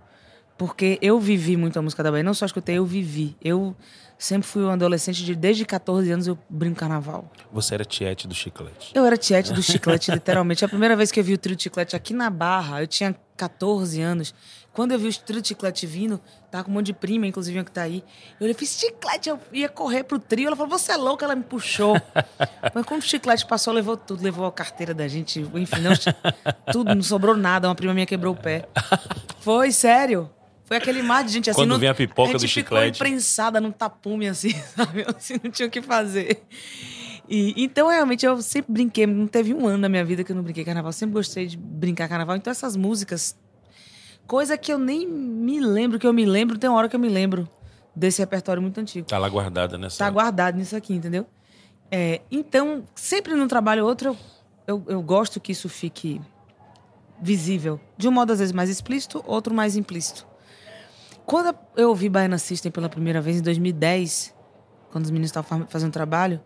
Porque 0.57 0.99
eu 1.01 1.19
vivi 1.19 1.57
muito 1.57 1.79
a 1.79 1.81
música 1.81 2.03
da 2.03 2.11
Bahia, 2.11 2.23
não 2.23 2.35
só 2.35 2.45
escutei, 2.45 2.77
eu 2.77 2.85
vivi. 2.85 3.35
Eu 3.43 3.75
sempre 4.17 4.47
fui 4.47 4.61
um 4.61 4.69
adolescente 4.69 5.25
de 5.25 5.33
desde 5.33 5.65
14 5.65 6.11
anos 6.11 6.27
eu 6.27 6.37
brinco 6.47 6.79
carnaval. 6.79 7.31
Você 7.51 7.73
era 7.73 7.83
tiete 7.83 8.27
do 8.27 8.35
chiclete. 8.35 8.91
Eu 8.93 9.03
era 9.03 9.17
tiete 9.17 9.51
do 9.51 9.63
chiclete, 9.63 10.11
literalmente. 10.13 10.63
A 10.63 10.67
primeira 10.67 10.95
vez 10.95 11.11
que 11.11 11.19
eu 11.19 11.23
vi 11.23 11.33
o 11.33 11.37
trio 11.39 11.55
de 11.55 11.63
chiclete 11.63 11.95
aqui 11.95 12.13
na 12.13 12.29
Barra, 12.29 12.83
eu 12.83 12.87
tinha 12.87 13.15
14 13.41 13.99
anos. 14.01 14.35
Quando 14.71 14.91
eu 14.91 14.99
vi 14.99 15.09
o 15.09 15.13
trio 15.19 15.41
de 15.41 15.47
chiclete 15.47 15.87
vindo, 15.87 16.21
tava 16.51 16.63
com 16.63 16.71
um 16.71 16.75
monte 16.75 16.85
de 16.87 16.93
prima, 16.93 17.25
inclusive 17.25 17.57
uma 17.57 17.65
que 17.65 17.71
tá 17.71 17.81
aí. 17.81 18.03
Eu 18.39 18.43
olhei, 18.45 18.53
fiz 18.53 18.79
chiclete, 18.79 19.29
eu 19.29 19.39
ia 19.51 19.67
correr 19.67 20.03
pro 20.03 20.19
trio. 20.19 20.47
Ela 20.47 20.55
falou, 20.55 20.69
você 20.77 20.91
é 20.91 20.97
louca? 20.97 21.25
Ela 21.25 21.35
me 21.35 21.43
puxou. 21.43 21.95
Mas 22.73 22.85
quando 22.85 23.01
o 23.01 23.03
chiclete 23.05 23.45
passou, 23.47 23.73
levou 23.73 23.97
tudo. 23.97 24.23
Levou 24.23 24.45
a 24.45 24.51
carteira 24.51 24.93
da 24.93 25.07
gente, 25.07 25.39
enfim, 25.55 25.81
não, 25.81 25.91
tudo, 26.71 26.93
não 26.93 27.01
sobrou 27.01 27.35
nada. 27.35 27.67
Uma 27.67 27.75
prima 27.75 27.93
minha 27.93 28.05
quebrou 28.05 28.33
o 28.33 28.37
pé. 28.37 28.67
Foi, 29.39 29.71
sério. 29.71 30.29
Foi 30.65 30.77
aquele 30.77 31.01
mar 31.01 31.23
de 31.23 31.33
gente 31.33 31.49
assim. 31.49 31.59
Quando 31.59 31.71
não- 31.71 31.79
vem 31.79 31.89
a 31.89 31.93
pipoca 31.95 32.29
a 32.29 32.31
gente 32.33 32.41
do 32.41 32.47
ficou 32.47 32.77
chiclete. 32.77 32.95
imprensada 32.97 33.59
num 33.59 33.71
tapume, 33.71 34.29
assim, 34.29 34.51
sabe? 34.73 35.03
Assim, 35.17 35.33
não 35.43 35.51
tinha 35.51 35.67
o 35.67 35.71
que 35.71 35.81
fazer. 35.81 36.43
E, 37.33 37.63
então, 37.63 37.87
realmente, 37.87 38.25
eu 38.25 38.41
sempre 38.41 38.73
brinquei. 38.73 39.07
Não 39.07 39.25
teve 39.25 39.53
um 39.53 39.65
ano 39.65 39.77
na 39.77 39.87
minha 39.87 40.03
vida 40.03 40.21
que 40.21 40.33
eu 40.33 40.35
não 40.35 40.43
brinquei 40.43 40.65
carnaval. 40.65 40.91
Sempre 40.91 41.13
gostei 41.13 41.47
de 41.47 41.57
brincar 41.57 42.09
carnaval. 42.09 42.35
Então, 42.35 42.51
essas 42.51 42.75
músicas... 42.75 43.37
Coisa 44.27 44.57
que 44.57 44.71
eu 44.71 44.77
nem 44.77 45.07
me 45.07 45.59
lembro, 45.59 45.97
que 45.97 46.05
eu 46.05 46.13
me 46.13 46.25
lembro, 46.25 46.57
tem 46.57 46.69
uma 46.69 46.77
hora 46.77 46.87
que 46.87 46.95
eu 46.95 46.99
me 46.99 47.09
lembro 47.09 47.49
desse 47.95 48.21
repertório 48.21 48.61
muito 48.61 48.79
antigo. 48.79 49.07
Tá 49.07 49.17
lá 49.17 49.27
guardada 49.27 49.77
nessa. 49.77 49.97
Tá 49.97 50.09
guardado 50.09 50.57
nisso 50.57 50.75
aqui, 50.75 50.93
entendeu? 50.93 51.25
É, 51.89 52.21
então, 52.29 52.83
sempre 52.95 53.33
num 53.33 53.47
trabalho 53.47 53.83
ou 53.83 53.89
outro, 53.89 54.09
eu, 54.09 54.17
eu, 54.67 54.83
eu 54.87 55.01
gosto 55.01 55.39
que 55.39 55.51
isso 55.51 55.67
fique 55.67 56.21
visível. 57.21 57.79
De 57.97 58.07
um 58.07 58.11
modo, 58.11 58.31
às 58.31 58.39
vezes, 58.39 58.53
mais 58.53 58.69
explícito, 58.69 59.21
outro 59.25 59.53
mais 59.53 59.75
implícito. 59.75 60.25
Quando 61.25 61.53
eu 61.75 61.89
ouvi 61.89 62.07
Baiana 62.07 62.37
System 62.37 62.71
pela 62.71 62.87
primeira 62.87 63.19
vez, 63.21 63.37
em 63.37 63.41
2010, 63.41 64.33
quando 64.91 65.05
os 65.05 65.11
meninos 65.11 65.29
estavam 65.29 65.59
fa- 65.61 65.67
fazendo 65.67 65.91
trabalho, 65.91 66.39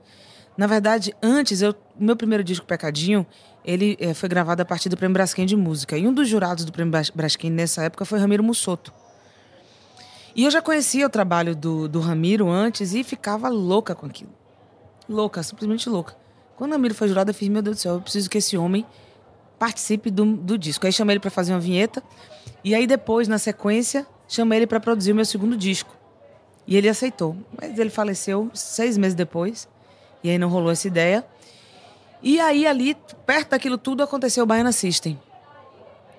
na 0.58 0.68
verdade, 0.68 1.14
antes, 1.22 1.62
o 1.62 1.76
meu 2.00 2.16
primeiro 2.16 2.44
disco, 2.44 2.66
Pecadinho, 2.66 3.26
ele 3.64 3.98
eh, 4.00 4.14
foi 4.14 4.30
gravado 4.30 4.62
a 4.62 4.66
partir 4.66 4.90
do 4.90 4.96
Prêmio 4.96 5.14
Braskem 5.14 5.46
de 5.46 5.56
Música. 5.56 5.98
E 5.98 6.08
um 6.08 6.14
dos 6.14 6.28
jurados 6.30 6.64
do 6.64 6.72
Prêmio 6.72 6.92
Bras- 6.92 7.10
Braskem 7.10 7.52
nessa 7.52 7.84
época 7.84 8.06
foi 8.06 8.20
Ramiro 8.20 8.44
Mussoto. 8.44 8.94
E 10.36 10.44
eu 10.44 10.52
já 10.52 10.62
conhecia 10.62 11.06
o 11.06 11.10
trabalho 11.10 11.56
do, 11.56 11.88
do 11.88 12.00
Ramiro 12.00 12.50
antes 12.50 12.94
e 12.94 13.04
ficava 13.04 13.48
louca 13.50 13.96
com 13.96 14.06
aquilo. 14.06 14.32
Louca, 15.08 15.42
simplesmente 15.44 15.90
louca. 15.90 16.16
Quando 16.56 16.72
o 16.72 16.74
Ramiro 16.74 16.94
foi 16.94 17.08
jurado, 17.08 17.30
eu 17.32 17.34
fiz, 17.34 17.48
meu 17.50 17.62
Deus 17.62 17.78
do 17.78 17.80
céu, 17.80 17.94
eu 17.96 18.02
preciso 18.02 18.30
que 18.30 18.38
esse 18.38 18.58
homem 18.58 18.86
participe 19.58 20.12
do, 20.12 20.26
do 20.36 20.58
disco. 20.58 20.86
Aí 20.86 20.92
chamei 20.92 21.14
ele 21.14 21.20
para 21.20 21.32
fazer 21.32 21.54
uma 21.54 21.60
vinheta. 21.60 22.04
E 22.64 22.76
aí 22.76 22.86
depois, 22.86 23.28
na 23.28 23.38
sequência, 23.38 24.06
chamei 24.28 24.60
ele 24.60 24.68
para 24.68 24.80
produzir 24.80 25.12
o 25.12 25.16
meu 25.16 25.26
segundo 25.26 25.56
disco. 25.58 25.96
E 26.68 26.76
ele 26.76 26.90
aceitou. 26.90 27.36
Mas 27.60 27.78
ele 27.78 27.90
faleceu 27.90 28.50
seis 28.54 28.98
meses 28.98 29.16
depois. 29.16 29.68
E 30.26 30.30
aí 30.32 30.40
não 30.40 30.50
rolou 30.50 30.72
essa 30.72 30.88
ideia. 30.88 31.24
E 32.20 32.40
aí 32.40 32.66
ali, 32.66 32.98
perto 33.28 33.52
daquilo 33.52 33.78
tudo, 33.78 34.02
aconteceu 34.02 34.44
o 34.44 34.48
Baiana 34.48 34.72
System. 34.72 35.20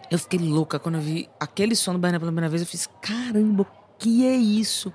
Eu 0.09 0.17
fiquei 0.17 0.39
louca 0.39 0.79
quando 0.79 0.95
eu 0.95 1.01
vi 1.01 1.29
aquele 1.41 1.75
som 1.75 1.93
do 1.93 1.99
Baiana 1.99 2.21
pela 2.21 2.31
primeira 2.31 2.49
vez. 2.49 2.63
Eu 2.63 2.69
fiz, 2.69 2.89
caramba, 3.03 3.67
que 3.99 4.25
é 4.25 4.37
isso? 4.37 4.93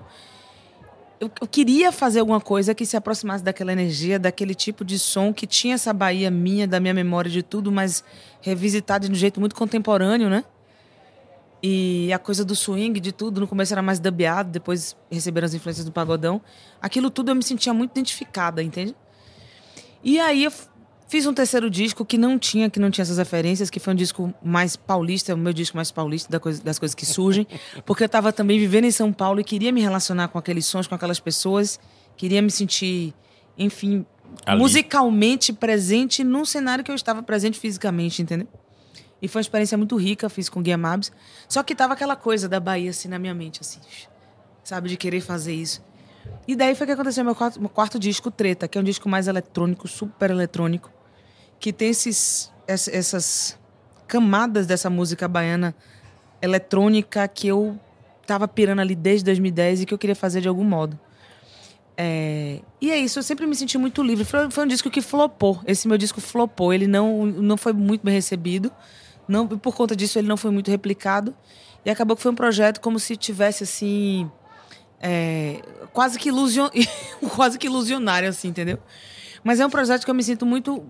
Eu, 1.20 1.30
eu 1.42 1.46
queria 1.46 1.92
fazer 1.92 2.20
alguma 2.20 2.40
coisa 2.40 2.74
que 2.74 2.86
se 2.86 2.96
aproximasse 2.96 3.44
daquela 3.44 3.70
energia, 3.70 4.18
daquele 4.18 4.54
tipo 4.54 4.82
de 4.82 4.98
som 4.98 5.30
que 5.30 5.46
tinha 5.46 5.74
essa 5.74 5.92
Bahia 5.92 6.30
minha, 6.30 6.66
da 6.66 6.80
minha 6.80 6.94
memória 6.94 7.30
de 7.30 7.42
tudo, 7.42 7.70
mas 7.70 8.02
revisitada 8.40 9.06
de 9.06 9.12
um 9.12 9.14
jeito 9.14 9.38
muito 9.38 9.54
contemporâneo, 9.54 10.30
né? 10.30 10.42
E 11.62 12.10
a 12.14 12.18
coisa 12.18 12.46
do 12.46 12.56
swing, 12.56 12.98
de 12.98 13.12
tudo, 13.12 13.42
no 13.42 13.46
começo 13.46 13.74
era 13.74 13.82
mais 13.82 14.00
dubeado, 14.00 14.50
depois 14.50 14.96
receberam 15.10 15.44
as 15.44 15.52
influências 15.52 15.84
do 15.84 15.92
pagodão. 15.92 16.40
Aquilo 16.80 17.10
tudo 17.10 17.30
eu 17.30 17.34
me 17.34 17.42
sentia 17.42 17.74
muito 17.74 17.90
identificada, 17.90 18.62
entende? 18.62 18.96
E 20.02 20.18
aí 20.18 20.44
eu 20.44 20.52
fiz 21.08 21.26
um 21.26 21.34
terceiro 21.34 21.68
disco 21.70 22.04
que 22.04 22.16
não 22.16 22.38
tinha, 22.38 22.70
que 22.70 22.80
não 22.80 22.90
tinha 22.90 23.02
essas 23.02 23.18
referências, 23.18 23.68
que 23.70 23.78
foi 23.78 23.92
um 23.92 23.96
disco 23.96 24.32
mais 24.42 24.76
paulista, 24.76 25.34
o 25.34 25.36
meu 25.38 25.52
disco 25.52 25.76
mais 25.76 25.90
paulista 25.90 26.30
da 26.30 26.40
coisa- 26.40 26.62
das 26.62 26.78
coisas 26.78 26.94
que 26.94 27.04
surgem, 27.06 27.46
porque 27.86 28.02
eu 28.02 28.06
estava 28.06 28.32
também 28.32 28.58
vivendo 28.58 28.84
em 28.84 28.90
São 28.90 29.12
Paulo 29.12 29.38
e 29.40 29.44
queria 29.44 29.70
me 29.72 29.80
relacionar 29.80 30.28
com 30.28 30.38
aqueles 30.38 30.64
sons, 30.66 30.86
com 30.86 30.94
aquelas 30.94 31.20
pessoas, 31.20 31.78
queria 32.16 32.40
me 32.42 32.50
sentir, 32.50 33.12
enfim, 33.58 34.04
Ali. 34.46 34.58
musicalmente 34.58 35.52
presente 35.52 36.24
num 36.24 36.44
cenário 36.44 36.82
que 36.82 36.90
eu 36.90 36.94
estava 36.94 37.22
presente 37.22 37.58
fisicamente, 37.60 38.22
entendeu? 38.22 38.48
E 39.20 39.28
foi 39.28 39.38
uma 39.38 39.42
experiência 39.42 39.76
muito 39.78 39.94
rica, 39.96 40.28
fiz 40.28 40.48
com 40.48 40.60
Guia 40.62 40.76
Mabs. 40.76 41.12
Só 41.48 41.62
que 41.62 41.74
tava 41.76 41.92
aquela 41.92 42.16
coisa 42.16 42.48
da 42.48 42.58
Bahia, 42.58 42.90
assim, 42.90 43.06
na 43.06 43.18
minha 43.20 43.32
mente, 43.34 43.60
assim, 43.60 43.78
sabe, 44.64 44.88
de 44.88 44.96
querer 44.96 45.20
fazer 45.20 45.54
isso. 45.54 45.80
E 46.46 46.56
daí 46.56 46.74
foi 46.74 46.86
que 46.86 46.92
aconteceu 46.92 47.24
meu 47.24 47.34
quarto, 47.34 47.60
meu 47.60 47.68
quarto 47.68 47.98
disco, 47.98 48.30
Treta, 48.30 48.66
que 48.68 48.76
é 48.76 48.80
um 48.80 48.84
disco 48.84 49.08
mais 49.08 49.28
eletrônico, 49.28 49.86
super 49.86 50.30
eletrônico, 50.30 50.90
que 51.60 51.72
tem 51.72 51.90
esses, 51.90 52.52
ess- 52.66 52.88
essas 52.88 53.58
camadas 54.08 54.66
dessa 54.66 54.90
música 54.90 55.28
baiana 55.28 55.74
eletrônica 56.40 57.26
que 57.28 57.46
eu 57.48 57.78
tava 58.26 58.46
pirando 58.48 58.80
ali 58.80 58.94
desde 58.94 59.24
2010 59.26 59.82
e 59.82 59.86
que 59.86 59.94
eu 59.94 59.98
queria 59.98 60.16
fazer 60.16 60.40
de 60.40 60.48
algum 60.48 60.64
modo. 60.64 60.98
É, 61.96 62.60
e 62.80 62.90
é 62.90 62.98
isso, 62.98 63.18
eu 63.18 63.22
sempre 63.22 63.46
me 63.46 63.54
senti 63.54 63.76
muito 63.78 64.02
livre. 64.02 64.24
Foi, 64.24 64.50
foi 64.50 64.64
um 64.64 64.66
disco 64.66 64.90
que 64.90 65.00
flopou. 65.00 65.60
Esse 65.66 65.86
meu 65.86 65.98
disco 65.98 66.20
flopou. 66.20 66.72
Ele 66.72 66.86
não, 66.86 67.26
não 67.26 67.56
foi 67.56 67.72
muito 67.72 68.02
bem 68.02 68.14
recebido. 68.14 68.72
Não, 69.28 69.46
por 69.46 69.74
conta 69.74 69.94
disso, 69.94 70.18
ele 70.18 70.26
não 70.26 70.36
foi 70.36 70.50
muito 70.50 70.70
replicado. 70.70 71.34
E 71.84 71.90
acabou 71.90 72.16
que 72.16 72.22
foi 72.22 72.32
um 72.32 72.34
projeto 72.34 72.80
como 72.80 72.98
se 72.98 73.16
tivesse 73.16 73.64
assim. 73.64 74.30
É, 75.02 75.60
quase, 75.92 76.18
que 76.18 76.28
ilusion... 76.28 76.68
quase 77.34 77.58
que 77.58 77.66
ilusionário, 77.66 78.28
assim, 78.28 78.48
entendeu? 78.48 78.78
Mas 79.44 79.58
é 79.60 79.66
um 79.66 79.70
projeto 79.70 80.04
que 80.04 80.10
eu 80.10 80.14
me 80.14 80.22
sinto 80.22 80.46
muito 80.46 80.82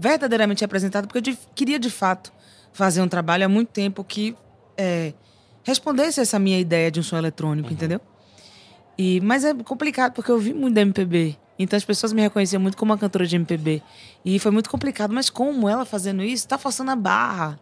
verdadeiramente 0.00 0.62
representado, 0.62 1.06
porque 1.06 1.18
eu 1.18 1.22
de- 1.22 1.38
queria 1.54 1.78
de 1.78 1.90
fato 1.90 2.32
fazer 2.72 3.02
um 3.02 3.08
trabalho 3.08 3.44
há 3.44 3.48
muito 3.48 3.68
tempo 3.68 4.02
que 4.02 4.34
é, 4.76 5.12
respondesse 5.62 6.20
essa 6.20 6.38
minha 6.38 6.58
ideia 6.58 6.90
de 6.90 6.98
um 7.00 7.02
som 7.02 7.16
eletrônico, 7.18 7.72
entendeu? 7.72 8.00
E, 8.96 9.20
mas 9.20 9.44
é 9.44 9.52
complicado, 9.54 10.12
porque 10.14 10.30
eu 10.30 10.38
vi 10.38 10.54
muito 10.54 10.74
da 10.74 10.80
MPB. 10.80 11.36
Então 11.58 11.76
as 11.76 11.84
pessoas 11.84 12.12
me 12.12 12.22
reconheciam 12.22 12.60
muito 12.60 12.76
como 12.76 12.92
uma 12.92 12.98
cantora 12.98 13.26
de 13.26 13.34
MPB. 13.34 13.82
E 14.24 14.38
foi 14.38 14.50
muito 14.50 14.70
complicado. 14.70 15.12
Mas 15.12 15.28
como 15.28 15.68
ela 15.68 15.84
fazendo 15.84 16.22
isso? 16.22 16.46
Tá 16.46 16.56
forçando 16.56 16.90
a 16.90 16.96
barra. 16.96 17.58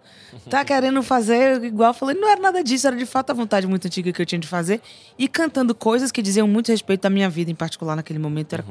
Tá 0.50 0.62
querendo 0.66 1.02
fazer 1.02 1.64
igual. 1.64 1.90
Eu 1.90 1.94
falei, 1.94 2.14
não 2.14 2.28
era 2.28 2.40
nada 2.40 2.62
disso. 2.62 2.86
Era 2.86 2.96
de 2.96 3.06
fato 3.06 3.30
a 3.30 3.34
vontade 3.34 3.66
muito 3.66 3.86
antiga 3.86 4.12
que 4.12 4.20
eu 4.20 4.26
tinha 4.26 4.38
de 4.38 4.46
fazer. 4.46 4.82
E 5.18 5.26
cantando 5.26 5.74
coisas 5.74 6.12
que 6.12 6.20
diziam 6.20 6.46
muito 6.46 6.68
respeito 6.68 7.06
à 7.06 7.10
minha 7.10 7.30
vida, 7.30 7.50
em 7.50 7.54
particular, 7.54 7.96
naquele 7.96 8.18
momento. 8.18 8.52
Era, 8.52 8.64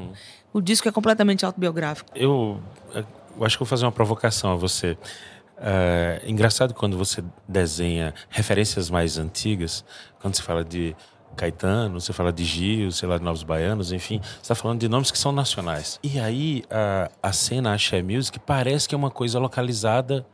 O 0.52 0.60
disco 0.60 0.88
é 0.88 0.92
completamente 0.92 1.44
autobiográfico. 1.44 2.10
Eu, 2.14 2.60
eu 2.94 3.44
acho 3.44 3.56
que 3.56 3.64
vou 3.64 3.68
fazer 3.68 3.84
uma 3.84 3.92
provocação 3.92 4.52
a 4.52 4.54
você. 4.54 4.96
É 5.58 6.22
engraçado 6.26 6.74
quando 6.74 6.98
você 6.98 7.24
desenha 7.48 8.14
referências 8.28 8.90
mais 8.90 9.16
antigas, 9.18 9.84
quando 10.20 10.36
você 10.36 10.42
fala 10.42 10.62
de 10.62 10.94
Caetano, 11.36 12.00
você 12.00 12.12
fala 12.12 12.32
de 12.32 12.44
Gil, 12.44 12.90
sei 12.90 13.08
lá, 13.08 13.18
de 13.18 13.24
Novos 13.24 13.42
Baianos, 13.42 13.92
enfim, 13.92 14.20
você 14.22 14.40
está 14.42 14.54
falando 14.54 14.80
de 14.80 14.88
nomes 14.88 15.10
que 15.10 15.18
são 15.18 15.30
nacionais. 15.30 16.00
E 16.02 16.18
aí 16.18 16.64
a, 16.70 17.10
a 17.22 17.32
cena 17.32 17.74
Axé 17.74 18.02
Music 18.02 18.38
parece 18.40 18.88
que 18.88 18.94
é 18.94 18.98
uma 18.98 19.10
coisa 19.10 19.38
localizada 19.38 20.26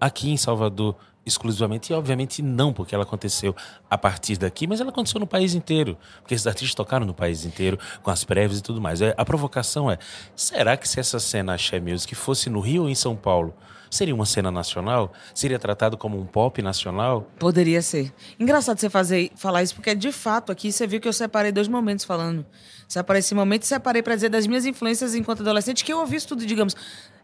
aqui 0.00 0.30
em 0.30 0.36
Salvador 0.36 0.96
exclusivamente, 1.26 1.90
e 1.90 1.96
obviamente 1.96 2.42
não, 2.42 2.72
porque 2.72 2.94
ela 2.94 3.04
aconteceu 3.04 3.56
a 3.88 3.96
partir 3.96 4.36
daqui, 4.36 4.66
mas 4.66 4.80
ela 4.80 4.90
aconteceu 4.90 5.18
no 5.18 5.26
país 5.26 5.54
inteiro, 5.54 5.96
porque 6.20 6.34
esses 6.34 6.46
artistas 6.46 6.74
tocaram 6.74 7.06
no 7.06 7.14
país 7.14 7.44
inteiro, 7.46 7.78
com 8.02 8.10
as 8.10 8.24
prévias 8.24 8.58
e 8.58 8.62
tudo 8.62 8.80
mais. 8.80 9.00
É, 9.00 9.14
A 9.16 9.24
provocação 9.24 9.90
é, 9.90 9.98
será 10.36 10.76
que 10.76 10.86
se 10.86 11.00
essa 11.00 11.18
cena 11.18 11.54
Axé 11.54 11.80
Music 11.80 12.14
fosse 12.14 12.50
no 12.50 12.60
Rio 12.60 12.82
ou 12.82 12.90
em 12.90 12.94
São 12.94 13.16
Paulo, 13.16 13.54
seria 13.94 14.14
uma 14.14 14.26
cena 14.26 14.50
nacional? 14.50 15.12
Seria 15.34 15.58
tratado 15.58 15.96
como 15.96 16.18
um 16.18 16.26
pop 16.26 16.60
nacional? 16.60 17.28
Poderia 17.38 17.80
ser. 17.80 18.12
Engraçado 18.38 18.78
você 18.78 18.90
fazer, 18.90 19.30
falar 19.36 19.62
isso, 19.62 19.74
porque 19.74 19.94
de 19.94 20.12
fato 20.12 20.50
aqui 20.50 20.72
você 20.72 20.86
viu 20.86 21.00
que 21.00 21.08
eu 21.08 21.12
separei 21.12 21.52
dois 21.52 21.68
momentos 21.68 22.04
falando. 22.04 22.44
Separei 22.88 23.20
esse 23.20 23.34
momento 23.34 23.62
e 23.62 23.66
separei 23.66 24.02
para 24.02 24.14
dizer 24.14 24.28
das 24.28 24.46
minhas 24.46 24.66
influências 24.66 25.14
enquanto 25.14 25.40
adolescente, 25.40 25.84
que 25.84 25.92
eu 25.92 25.98
ouvi 25.98 26.16
isso 26.16 26.28
tudo, 26.28 26.44
digamos. 26.44 26.74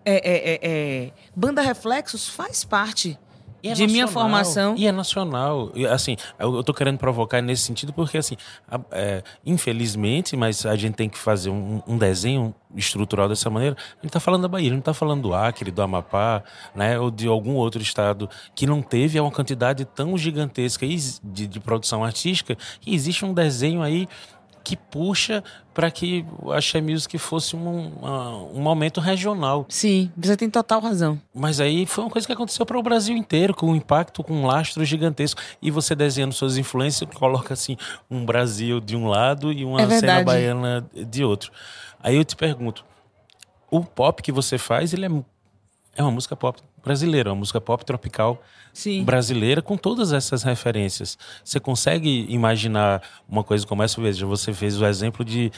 É, 0.04 0.14
é, 0.14 0.52
é, 0.52 0.60
é, 0.62 1.12
Banda 1.36 1.60
Reflexos 1.60 2.28
faz 2.28 2.64
parte 2.64 3.18
é 3.68 3.72
de 3.74 3.86
minha 3.86 4.04
nacional, 4.06 4.08
formação. 4.30 4.74
E 4.76 4.86
é 4.86 4.92
nacional. 4.92 5.70
E, 5.74 5.86
assim, 5.86 6.16
eu, 6.38 6.62
tô 6.64 6.72
querendo 6.72 6.98
provocar 6.98 7.40
nesse 7.42 7.62
sentido 7.62 7.92
porque, 7.92 8.18
assim, 8.18 8.36
a- 8.70 8.80
é, 8.90 9.22
infelizmente, 9.44 10.36
mas 10.36 10.64
a 10.64 10.76
gente 10.76 10.94
tem 10.94 11.08
que 11.08 11.18
fazer 11.18 11.50
um, 11.50 11.82
um 11.86 11.98
desenho 11.98 12.54
estrutural 12.74 13.28
dessa 13.28 13.50
maneira. 13.50 13.76
A 13.98 14.02
gente 14.02 14.12
tá 14.12 14.20
falando 14.20 14.42
da 14.42 14.48
Bahia, 14.48 14.66
a 14.66 14.68
gente 14.68 14.76
não 14.76 14.82
tá 14.82 14.94
falando 14.94 15.22
do 15.22 15.34
Acre, 15.34 15.70
do 15.70 15.82
Amapá, 15.82 16.42
né? 16.74 16.98
Ou 16.98 17.10
de 17.10 17.26
algum 17.26 17.54
outro 17.54 17.82
estado 17.82 18.28
que 18.54 18.66
não 18.66 18.80
teve 18.82 19.18
uma 19.20 19.30
quantidade 19.30 19.84
tão 19.84 20.16
gigantesca 20.16 20.86
de, 20.86 21.46
de 21.46 21.60
produção 21.60 22.04
artística. 22.04 22.56
E 22.86 22.94
existe 22.94 23.24
um 23.24 23.34
desenho 23.34 23.82
aí 23.82 24.08
que 24.62 24.76
puxa 24.76 25.42
para 25.72 25.90
que 25.90 26.24
o 26.38 26.52
Axé 26.52 26.80
Music 26.80 27.16
fosse 27.18 27.56
um, 27.56 27.92
um 28.54 28.60
momento 28.60 29.00
regional. 29.00 29.66
Sim, 29.68 30.10
você 30.16 30.36
tem 30.36 30.50
total 30.50 30.80
razão. 30.80 31.20
Mas 31.34 31.60
aí 31.60 31.86
foi 31.86 32.04
uma 32.04 32.10
coisa 32.10 32.26
que 32.26 32.32
aconteceu 32.32 32.66
para 32.66 32.78
o 32.78 32.82
Brasil 32.82 33.16
inteiro, 33.16 33.54
com 33.54 33.70
um 33.70 33.76
impacto, 33.76 34.22
com 34.22 34.34
um 34.34 34.46
lastro 34.46 34.84
gigantesco. 34.84 35.40
E 35.62 35.70
você 35.70 35.94
desenhando 35.94 36.32
suas 36.32 36.56
influências, 36.56 37.08
coloca 37.14 37.54
assim 37.54 37.76
um 38.10 38.24
Brasil 38.24 38.80
de 38.80 38.96
um 38.96 39.06
lado 39.06 39.52
e 39.52 39.64
uma 39.64 39.82
É 39.82 39.88
cena 39.88 40.22
baiana 40.22 40.86
de 40.94 41.24
outro. 41.24 41.50
Aí 42.02 42.16
eu 42.16 42.24
te 42.24 42.36
pergunto, 42.36 42.84
o 43.70 43.84
pop 43.84 44.22
que 44.22 44.32
você 44.32 44.58
faz, 44.58 44.92
ele 44.92 45.06
é, 45.06 45.10
é 45.96 46.02
uma 46.02 46.10
música 46.12 46.34
pop 46.36 46.60
brasileira, 46.82 47.30
uma 47.30 47.36
música 47.36 47.60
pop 47.60 47.84
tropical 47.84 48.42
Sim. 48.72 49.04
brasileira 49.04 49.60
com 49.60 49.76
todas 49.76 50.12
essas 50.12 50.42
referências. 50.42 51.18
Você 51.44 51.58
consegue 51.60 52.26
imaginar 52.28 53.02
uma 53.28 53.42
coisa 53.44 53.66
como 53.66 53.82
essa? 53.82 54.00
Veja, 54.00 54.24
você 54.26 54.52
fez 54.52 54.80
o 54.80 54.86
exemplo 54.86 55.24
de 55.24 55.50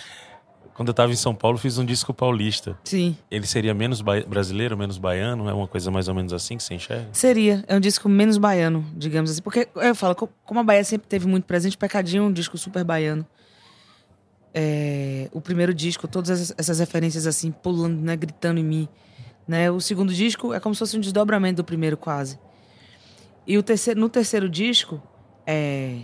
quando 0.75 0.89
eu 0.89 0.93
estava 0.93 1.13
em 1.13 1.17
São 1.17 1.35
Paulo, 1.35 1.59
fiz 1.59 1.77
um 1.77 1.85
disco 1.85 2.15
paulista. 2.15 2.79
Sim. 2.83 3.15
Ele 3.31 3.47
seria 3.47 3.75
menos 3.75 4.01
brasileiro, 4.01 4.77
menos 4.77 4.97
baiano? 4.97 5.47
É 5.49 5.53
uma 5.53 5.69
coisa 5.69 5.91
mais 5.91 6.09
ou 6.09 6.15
menos 6.15 6.33
assim 6.33 6.57
que 6.57 6.63
você 6.63 6.75
enxerga? 6.75 7.09
Seria. 7.13 7.63
É 7.69 7.77
um 7.77 7.81
disco 7.81 8.09
menos 8.09 8.39
baiano, 8.39 8.85
digamos 8.97 9.31
assim. 9.31 9.43
Porque 9.43 9.69
eu 9.77 9.95
falo, 9.95 10.15
co- 10.15 10.31
como 10.47 10.61
a 10.61 10.63
Bahia 10.65 10.83
sempre 10.83 11.07
teve 11.07 11.27
muito 11.29 11.45
presente, 11.45 11.77
Pecadinho 11.77 12.23
é 12.25 12.27
um 12.27 12.33
disco 12.33 12.57
super 12.57 12.83
baiano. 12.85 13.25
É, 14.55 15.29
o 15.33 15.41
primeiro 15.41 15.73
disco, 15.73 16.07
todas 16.07 16.31
essas, 16.31 16.55
essas 16.59 16.79
referências 16.79 17.27
assim, 17.27 17.51
pulando, 17.51 18.01
né, 18.01 18.17
gritando 18.17 18.59
em 18.59 18.65
mim. 18.65 18.89
Né? 19.47 19.71
O 19.71 19.81
segundo 19.81 20.13
disco 20.13 20.53
é 20.53 20.61
como 20.61 20.75
se 20.75 20.79
fosse 20.79 20.97
um 20.97 21.01
desdobramento 21.01 21.57
do 21.57 21.65
primeiro, 21.65 21.97
quase. 21.97 22.39
E 23.47 23.59
o 23.59 23.63
terceiro, 23.63 24.01
no 24.01 24.09
terceiro 24.09 24.49
disco, 24.49 25.03
é, 25.47 25.99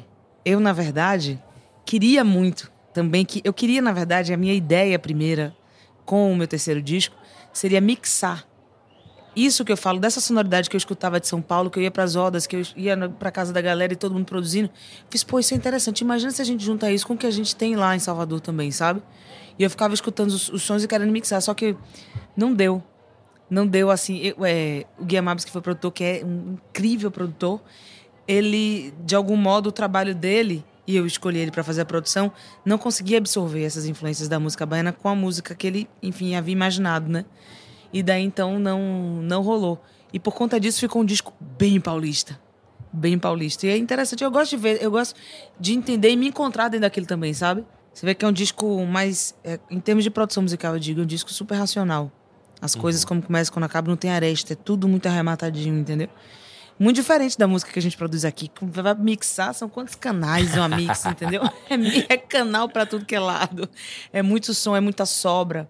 eu, 0.45 0.59
na 0.59 0.73
verdade, 0.73 1.43
queria 1.85 2.25
muito 2.25 2.71
também 2.93 3.25
que. 3.25 3.41
Eu 3.45 3.53
queria, 3.53 3.81
na 3.81 3.93
verdade, 3.93 4.33
a 4.33 4.37
minha 4.37 4.55
ideia 4.55 4.99
primeira 4.99 5.57
com 6.05 6.33
o 6.33 6.37
meu 6.37 6.49
terceiro 6.49 6.83
disco 6.83 7.15
seria 7.53 7.81
mixar 7.81 8.49
isso 9.39 9.65
que 9.65 9.71
eu 9.71 9.77
falo, 9.77 10.01
dessa 10.01 10.21
sonoridade 10.21 10.69
que 10.69 10.75
eu 10.75 10.79
escutava 10.79 11.21
de 11.21 11.29
São 11.29 11.41
Paulo, 11.41 11.71
que 11.71 11.79
eu 11.79 11.83
ia 11.83 11.91
pras 11.93 12.17
rodas, 12.17 12.45
que 12.45 12.57
eu 12.57 12.63
ia 12.77 13.09
pra 13.09 13.31
casa 13.31 13.53
da 13.53 13.61
galera 13.61 13.93
e 13.93 13.97
todo 13.97 14.13
mundo 14.13 14.25
produzindo, 14.25 14.69
fiz, 15.09 15.23
pô, 15.23 15.39
isso 15.39 15.55
é 15.55 15.57
interessante. 15.57 16.01
Imagina 16.01 16.33
se 16.33 16.43
a 16.43 16.45
gente 16.45 16.65
junta 16.65 16.91
isso 16.91 17.07
com 17.07 17.15
o 17.15 17.17
que 17.17 17.27
a 17.27 17.31
gente 17.31 17.55
tem 17.55 17.77
lá 17.77 17.95
em 17.95 18.01
Salvador 18.01 18.41
também, 18.41 18.73
sabe? 18.73 19.01
E 19.57 19.63
eu 19.63 19.71
ficava 19.71 19.95
escutando 19.95 20.31
os, 20.31 20.49
os 20.49 20.63
sons 20.63 20.83
e 20.83 20.89
querendo 20.89 21.13
mixar, 21.13 21.41
só 21.41 21.55
que 21.55 21.77
não 22.37 22.53
deu. 22.53 22.83
Não 23.51 23.67
deu 23.67 23.91
assim. 23.91 24.19
eu- 24.19 24.45
é, 24.45 24.85
o 24.99 25.05
Guia 25.05 25.23
Mabs, 25.23 25.45
que 25.45 25.51
foi 25.51 25.61
produtor, 25.63 25.93
que 25.93 26.05
é 26.05 26.23
um 26.25 26.55
incrível 26.55 27.11
produtor, 27.11 27.61
ele, 28.27 28.93
de 29.05 29.15
algum 29.15 29.37
modo, 29.37 29.69
o 29.69 29.73
trabalho 29.73 30.15
dele, 30.15 30.65
e 30.87 30.97
eu 30.97 31.07
escolhi 31.07 31.39
ele 31.39 31.51
para 31.51 31.65
fazer 31.65 31.83
a 31.83 31.85
produção, 31.85 32.31
não 32.65 32.77
conseguia 32.79 33.19
absorver 33.19 33.65
essas 33.65 33.87
influências 33.87 34.29
da 34.29 34.39
música 34.39 34.67
baiana 34.67 34.93
com 34.93 35.09
a 35.09 35.15
música 35.15 35.55
que 35.55 35.67
ele, 35.67 35.89
enfim, 36.03 36.35
havia 36.35 36.53
imaginado, 36.53 37.09
né? 37.09 37.25
E 37.93 38.03
daí 38.03 38.23
então 38.23 38.59
não 38.59 38.81
não 39.23 39.43
rolou. 39.43 39.83
E 40.13 40.19
por 40.19 40.35
conta 40.35 40.59
disso 40.61 40.81
ficou 40.81 41.03
um 41.03 41.05
disco 41.05 41.33
bem 41.41 41.81
paulista. 41.81 42.39
Bem 42.93 43.19
paulista. 43.19 43.67
E 43.67 43.71
é 43.71 43.77
interessante, 43.77 44.25
eu 44.25 44.31
gosto 44.31 44.51
de 44.51 44.57
ver, 44.57 44.83
eu 44.83 44.91
gosto 44.91 45.15
de 45.61 45.73
entender 45.75 46.11
e 46.11 46.17
me 46.17 46.29
encontrar 46.29 46.69
dentro 46.69 46.83
daquilo 46.83 47.07
também, 47.07 47.33
sabe? 47.35 47.65
Você 47.93 48.07
vê 48.07 48.15
que 48.15 48.25
é 48.25 48.29
um 48.29 48.33
disco 48.33 48.85
mais. 48.87 49.35
é, 49.45 49.59
em 49.71 49.81
termos 49.81 50.05
de 50.05 50.11
produção 50.11 50.43
musical, 50.43 50.75
eu 50.75 50.81
digo, 50.81 51.01
é 51.01 51.03
um 51.03 51.07
disco 51.07 51.31
super 51.33 51.57
racional. 51.57 52.11
As 52.61 52.75
coisas, 52.75 53.05
como 53.05 53.23
começa 53.23 53.53
quando 53.53 53.65
acaba, 53.65 53.89
não 53.89 53.97
tem 53.97 54.11
aresta, 54.11 54.53
é 54.53 54.57
tudo 54.57 54.89
muito 54.89 55.07
arrematadinho, 55.07 55.79
entendeu? 55.79 56.09
Muito 56.79 56.97
diferente 56.97 57.37
da 57.37 57.47
música 57.49 57.73
que 57.73 57.79
a 57.79 57.83
gente 57.83 57.97
produz 57.97 58.25
aqui. 58.25 58.51
Vai 58.63 58.95
mixar, 58.95 59.53
são 59.53 59.69
quantos 59.69 59.95
canais 59.95 60.55
uma 60.57 60.69
mix, 60.69 61.05
entendeu? 61.07 61.43
É, 61.69 62.15
é 62.15 62.17
canal 62.17 62.69
pra 62.69 62.87
tudo 62.87 63.05
que 63.05 63.15
é 63.15 63.21
lado. 63.21 63.69
É 64.13 64.23
muito 64.23 64.55
som, 64.55 64.77
é 64.77 64.81
muita 64.81 65.05
sobra. 65.05 65.69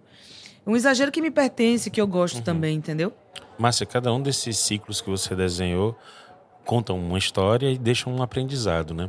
Um 0.67 0.77
exagero 0.77 1.11
que 1.11 1.23
me 1.23 1.31
pertence, 1.31 1.91
que 1.91 2.01
eu 2.01 2.07
gosto 2.07 2.43
também, 2.43 2.77
entendeu? 2.77 3.13
Márcia, 3.59 3.87
cada 3.87 4.13
um 4.13 4.21
desses 4.21 4.59
ciclos 4.59 5.01
que 5.01 5.09
você 5.09 5.35
desenhou 5.35 5.97
conta 6.69 6.93
uma 6.93 7.17
história 7.17 7.71
e 7.71 7.79
deixa 7.79 8.11
um 8.11 8.23
aprendizado, 8.23 8.93
né? 8.93 9.09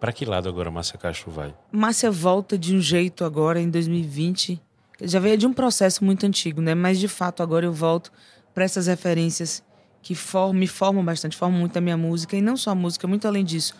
Para 0.00 0.10
que 0.10 0.24
lado 0.24 0.48
agora 0.48 0.70
Márcia 0.70 0.98
Castro 0.98 1.30
vai? 1.30 1.54
Márcia 1.70 2.10
volta 2.10 2.56
de 2.56 2.74
um 2.74 2.80
jeito 2.80 3.26
agora 3.26 3.60
em 3.60 3.68
2020. 3.68 4.58
Já 5.02 5.18
veio 5.18 5.36
de 5.36 5.46
um 5.46 5.52
processo 5.52 6.04
muito 6.04 6.24
antigo, 6.24 6.60
né? 6.60 6.74
Mas 6.74 6.98
de 6.98 7.08
fato 7.08 7.42
agora 7.42 7.66
eu 7.66 7.72
volto 7.72 8.12
para 8.54 8.64
essas 8.64 8.86
referências 8.86 9.62
que 10.00 10.14
me 10.54 10.66
formam 10.66 11.04
bastante, 11.04 11.36
formam 11.36 11.58
muito 11.58 11.76
a 11.76 11.80
minha 11.80 11.96
música 11.96 12.36
e 12.36 12.42
não 12.42 12.56
só 12.56 12.70
a 12.70 12.74
música, 12.74 13.08
muito 13.08 13.26
além 13.26 13.44
disso, 13.44 13.74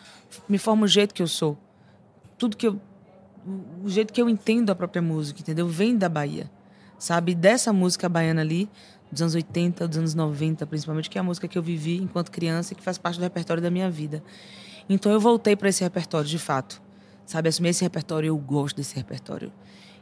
me 0.48 0.56
formam 0.58 0.84
o 0.84 0.88
jeito 0.88 1.14
que 1.14 1.22
eu 1.22 1.28
sou. 1.28 1.58
Tudo 2.38 2.56
que 2.56 2.66
eu 2.66 2.80
o 3.84 3.88
jeito 3.88 4.12
que 4.12 4.20
eu 4.20 4.28
entendo 4.28 4.70
a 4.70 4.74
própria 4.74 5.02
música, 5.02 5.40
entendeu? 5.40 5.68
Vem 5.68 5.96
da 5.96 6.08
Bahia. 6.08 6.50
Sabe? 6.98 7.34
Dessa 7.34 7.72
música 7.72 8.08
baiana 8.08 8.40
ali, 8.40 8.68
dos 9.10 9.20
anos 9.20 9.34
80, 9.34 9.86
dos 9.86 9.98
anos 9.98 10.14
90, 10.14 10.66
principalmente, 10.66 11.10
que 11.10 11.18
é 11.18 11.20
a 11.20 11.24
música 11.24 11.46
que 11.46 11.58
eu 11.58 11.62
vivi 11.62 11.98
enquanto 11.98 12.30
criança 12.30 12.72
e 12.72 12.76
que 12.76 12.82
faz 12.82 12.96
parte 12.96 13.18
do 13.18 13.22
repertório 13.22 13.62
da 13.62 13.70
minha 13.70 13.90
vida. 13.90 14.22
Então 14.88 15.12
eu 15.12 15.20
voltei 15.20 15.54
para 15.54 15.68
esse 15.68 15.82
repertório 15.82 16.28
de 16.28 16.38
fato. 16.38 16.82
Sabe, 17.26 17.48
assumir 17.48 17.70
esse 17.70 17.82
repertório, 17.82 18.28
eu 18.28 18.36
gosto 18.36 18.76
desse 18.76 18.94
repertório. 18.96 19.52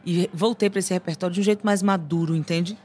E 0.05 0.29
voltei 0.33 0.69
para 0.69 0.79
esse 0.81 0.93
repertório 0.93 1.33
de 1.35 1.41
um 1.41 1.45
jeito 1.45 1.65
mais 1.65 1.83
maduro, 1.83 2.35
entende? 2.35 2.77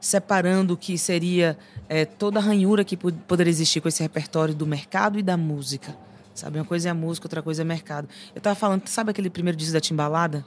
Separando 0.00 0.74
o 0.74 0.76
que 0.76 0.96
seria 0.96 1.58
é, 1.88 2.04
toda 2.04 2.38
a 2.38 2.42
ranhura 2.42 2.84
que 2.84 2.96
pod- 2.96 3.18
poderia 3.26 3.50
existir 3.50 3.80
com 3.80 3.88
esse 3.88 4.02
repertório 4.02 4.54
do 4.54 4.66
mercado 4.66 5.18
e 5.18 5.22
da 5.22 5.36
música. 5.36 5.96
Sabe, 6.32 6.58
uma 6.58 6.64
coisa 6.64 6.88
é 6.88 6.90
a 6.90 6.94
música, 6.94 7.26
outra 7.26 7.42
coisa 7.42 7.62
é 7.62 7.64
mercado. 7.64 8.08
Eu 8.34 8.40
tava 8.40 8.54
falando, 8.54 8.86
sabe 8.88 9.10
aquele 9.10 9.28
primeiro 9.28 9.58
disco 9.58 9.74
da 9.74 9.80
Timbalada? 9.80 10.44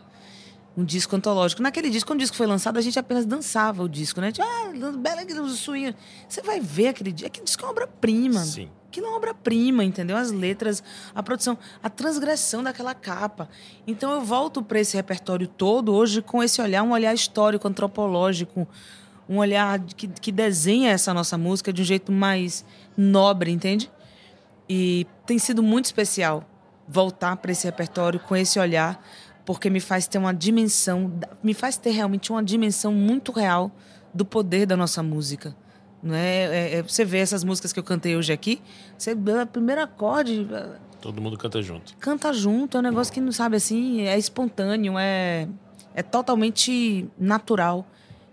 Um 0.75 0.83
disco 0.83 1.15
antológico. 1.15 1.61
Naquele 1.61 1.87
disco, 1.89 2.07
quando 2.09 2.19
o 2.19 2.21
disco 2.23 2.35
foi 2.35 2.47
lançado, 2.47 2.77
a 2.77 2.81
gente 2.81 2.97
apenas 2.97 3.27
dançava 3.27 3.83
o 3.83 3.89
disco, 3.89 4.19
né? 4.19 4.31
Tipo, 4.31 4.47
ah, 4.47 4.91
bela 4.97 5.21
swing. 5.49 5.95
Você 6.27 6.41
vai 6.41 6.59
ver 6.59 6.87
aquele 6.87 7.11
disco. 7.11 7.27
Aquele 7.27 7.45
disco 7.45 7.61
é 7.61 7.65
uma 7.65 7.71
obra-prima. 7.73 8.39
Sim. 8.39 8.69
Aquilo 8.93 9.07
é 9.07 9.09
uma 9.09 9.17
obra-prima, 9.17 9.83
entendeu? 9.83 10.15
As 10.15 10.31
letras, 10.31 10.83
a 11.15 11.23
produção, 11.23 11.57
a 11.81 11.89
transgressão 11.89 12.61
daquela 12.61 12.93
capa. 12.93 13.49
Então 13.87 14.11
eu 14.11 14.21
volto 14.21 14.61
para 14.61 14.79
esse 14.79 14.95
repertório 14.95 15.47
todo 15.47 15.91
hoje 15.91 16.21
com 16.21 16.43
esse 16.43 16.61
olhar, 16.61 16.83
um 16.83 16.91
olhar 16.91 17.11
histórico, 17.11 17.67
antropológico, 17.67 18.67
um 19.27 19.39
olhar 19.39 19.79
que, 19.79 20.07
que 20.07 20.31
desenha 20.31 20.91
essa 20.91 21.11
nossa 21.11 21.39
música 21.39 21.73
de 21.73 21.81
um 21.81 21.85
jeito 21.85 22.11
mais 22.11 22.63
nobre, 22.95 23.49
entende? 23.49 23.91
E 24.69 25.07
tem 25.25 25.39
sido 25.39 25.63
muito 25.63 25.85
especial 25.85 26.47
voltar 26.87 27.37
para 27.37 27.51
esse 27.51 27.65
repertório 27.65 28.19
com 28.19 28.35
esse 28.35 28.59
olhar, 28.59 29.03
porque 29.43 29.71
me 29.71 29.79
faz 29.79 30.05
ter 30.05 30.19
uma 30.19 30.35
dimensão, 30.35 31.11
me 31.41 31.55
faz 31.55 31.77
ter 31.77 31.89
realmente 31.89 32.31
uma 32.31 32.43
dimensão 32.43 32.93
muito 32.93 33.31
real 33.31 33.71
do 34.13 34.23
poder 34.23 34.67
da 34.67 34.77
nossa 34.77 35.01
música. 35.01 35.55
Não 36.03 36.13
é, 36.13 36.43
é- 36.43 36.75
é- 36.75 36.83
você 36.83 37.05
vê 37.05 37.19
essas 37.19 37.43
músicas 37.43 37.71
que 37.71 37.79
eu 37.79 37.83
cantei 37.83 38.15
hoje 38.17 38.33
aqui, 38.33 38.61
você 38.97 39.13
o 39.13 39.47
primeiro 39.47 39.81
acorde 39.81 40.45
Todo 40.99 41.21
mundo 41.21 41.37
canta 41.37 41.61
junto. 41.61 41.95
canta 41.97 42.33
junto, 42.33 42.77
é 42.77 42.79
um 42.81 42.83
negócio 42.83 43.13
que 43.13 43.21
não 43.21 43.31
sabe 43.31 43.55
assim, 43.55 44.01
é 44.01 44.17
espontâneo, 44.17 44.99
é 44.99 45.47
é 45.95 46.01
totalmente 46.01 47.07
natural. 47.17 47.85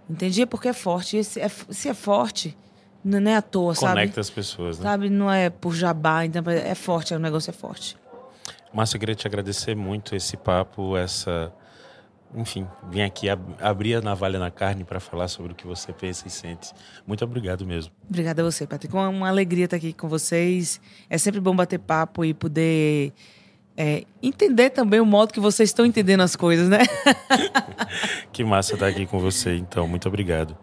Entendi? 0.08 0.46
Porque 0.46 0.68
é 0.68 0.72
forte. 0.72 1.18
E 1.18 1.22
se 1.24 1.40
é, 1.40 1.48
se 1.48 1.88
é 1.88 1.94
forte, 1.94 2.56
não 3.04 3.18
é 3.30 3.36
à 3.36 3.42
toa, 3.42 3.74
sabe? 3.74 3.92
Conecta 3.92 4.20
as 4.20 4.30
pessoas, 4.30 4.78
né? 4.78 4.82
Sabe, 4.84 5.10
não 5.10 5.30
é 5.30 5.50
por 5.50 5.74
jabá, 5.74 6.24
então 6.24 6.42
é 6.50 6.74
forte, 6.74 7.14
o 7.14 7.18
negócio 7.18 7.50
é 7.50 7.52
forte. 7.52 7.96
Márcia, 8.72 8.96
eu 8.96 9.00
queria 9.00 9.14
te 9.14 9.26
agradecer 9.26 9.74
muito 9.76 10.14
esse 10.16 10.36
papo, 10.36 10.96
essa. 10.96 11.52
Enfim, 12.34 12.66
vim 12.88 13.02
aqui 13.02 13.28
ab- 13.28 13.54
abrir 13.60 13.96
a 13.96 14.00
navalha 14.00 14.38
na 14.38 14.50
carne 14.50 14.84
para 14.84 15.00
falar 15.00 15.26
sobre 15.28 15.52
o 15.52 15.54
que 15.54 15.66
você 15.66 15.92
pensa 15.92 16.28
e 16.28 16.30
sente. 16.30 16.72
Muito 17.06 17.24
obrigado 17.24 17.66
mesmo. 17.66 17.92
Obrigada 18.08 18.40
a 18.42 18.44
você, 18.44 18.66
Patrick. 18.66 18.94
Uma, 18.94 19.08
uma 19.08 19.28
alegria 19.28 19.64
estar 19.64 19.76
aqui 19.76 19.92
com 19.92 20.08
vocês. 20.08 20.80
É 21.08 21.18
sempre 21.18 21.40
bom 21.40 21.56
bater 21.56 21.78
papo 21.80 22.24
e 22.24 22.32
poder 22.32 23.12
é, 23.76 24.04
entender 24.22 24.70
também 24.70 25.00
o 25.00 25.06
modo 25.06 25.32
que 25.32 25.40
vocês 25.40 25.70
estão 25.70 25.84
entendendo 25.84 26.20
as 26.20 26.36
coisas, 26.36 26.68
né? 26.68 26.78
Que 28.32 28.44
massa 28.44 28.74
estar 28.74 28.86
aqui 28.86 29.04
com 29.06 29.18
você, 29.18 29.56
então. 29.56 29.88
Muito 29.88 30.06
obrigado. 30.06 30.56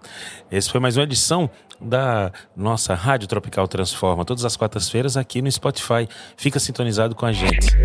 Esse 0.49 0.69
foi 0.71 0.79
mais 0.79 0.95
uma 0.95 1.03
edição 1.03 1.49
da 1.81 2.31
nossa 2.55 2.93
Rádio 2.95 3.27
Tropical 3.27 3.67
Transforma, 3.67 4.23
todas 4.23 4.45
as 4.45 4.55
quartas-feiras 4.55 5.17
aqui 5.17 5.41
no 5.41 5.51
Spotify. 5.51 6.07
Fica 6.37 6.59
sintonizado 6.59 7.13
com 7.13 7.25
a 7.25 7.33
gente. 7.33 7.75